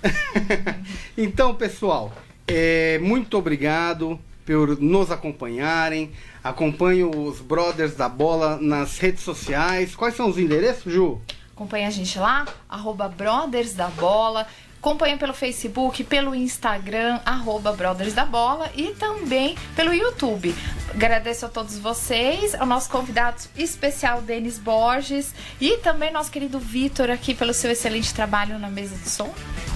[1.16, 2.12] então, pessoal,
[2.48, 6.10] é, muito obrigado por nos acompanharem.
[6.42, 9.94] Acompanhe os Brothers da Bola nas redes sociais.
[9.94, 11.20] Quais são os endereços, Ju?
[11.54, 14.46] Acompanha a gente lá, arroba Brothers da Bola.
[14.78, 20.54] Acompanha pelo Facebook, pelo Instagram, arroba Brothers da Bola e também pelo YouTube.
[20.94, 27.10] Agradeço a todos vocês, ao nosso convidado especial, Denis Borges, e também nosso querido Vitor
[27.10, 29.34] aqui pelo seu excelente trabalho na mesa de som.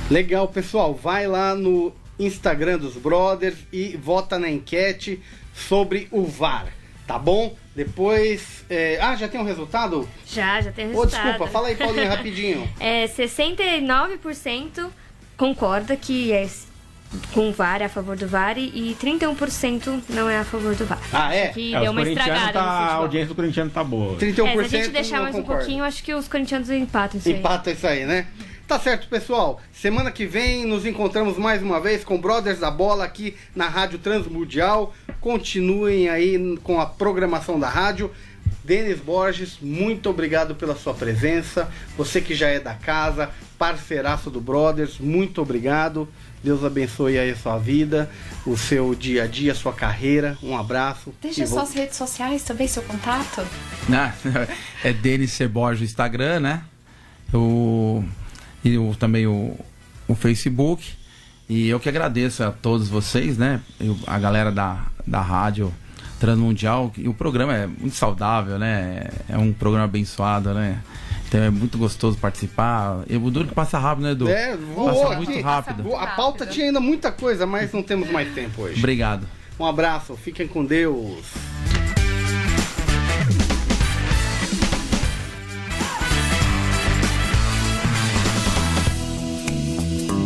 [0.08, 0.94] Legal, pessoal.
[0.94, 1.92] Vai lá no
[2.26, 5.20] Instagram dos Brothers e vota na enquete
[5.54, 6.66] sobre o VAR,
[7.06, 7.54] tá bom?
[7.74, 8.64] Depois.
[8.68, 10.08] é, Ah, já tem um resultado?
[10.26, 11.22] Já, já tem Ô, resultado.
[11.24, 12.68] desculpa, fala aí, Paulinho, rapidinho.
[12.80, 14.88] É, 69%
[15.36, 16.48] concorda que é
[17.34, 20.86] com o VAR, é a favor do VAR, e 31% não é a favor do
[20.86, 20.98] VAR.
[21.12, 21.48] Ah, é?
[21.48, 24.16] Que É, deu uma estragada tá, no A audiência do corintiano tá boa.
[24.16, 25.60] 31% É, se a gente deixar mais um concorda.
[25.62, 27.34] pouquinho, acho que os corintianos empatam isso aí.
[27.34, 28.26] Empata isso aí, né?
[28.72, 29.60] Tá certo, pessoal.
[29.70, 33.98] Semana que vem nos encontramos mais uma vez com Brothers da Bola aqui na Rádio
[33.98, 34.94] Transmundial.
[35.20, 38.10] Continuem aí com a programação da rádio.
[38.64, 41.70] Denis Borges, muito obrigado pela sua presença.
[41.98, 46.08] Você que já é da casa, parceiraço do Brothers, muito obrigado.
[46.42, 48.10] Deus abençoe aí a sua vida,
[48.46, 50.38] o seu dia a dia, a sua carreira.
[50.42, 51.12] Um abraço.
[51.20, 53.46] Deixa vou- suas redes sociais também, seu contato.
[53.92, 54.14] Ah,
[54.82, 55.46] é Denis C.
[55.46, 56.64] Borges no Instagram, né?
[57.34, 58.02] O,
[58.64, 59.56] e o, também o,
[60.08, 60.88] o Facebook.
[61.48, 63.60] E eu que agradeço a todos vocês, né?
[63.80, 65.72] Eu- a galera da, da rádio
[66.20, 66.92] Transmundial.
[66.96, 69.08] E o programa é muito saudável, né?
[69.28, 70.80] É um programa abençoado, né?
[71.26, 73.00] Então é muito gostoso participar.
[73.08, 74.28] E o duro que passa rápido, né, Edu?
[74.28, 75.96] É, voou passa muito rápido.
[75.96, 78.78] A pauta tinha ainda muita coisa, mas não temos mais tempo hoje.
[78.78, 79.26] Obrigado.
[79.58, 81.24] Um abraço, fiquem com Deus.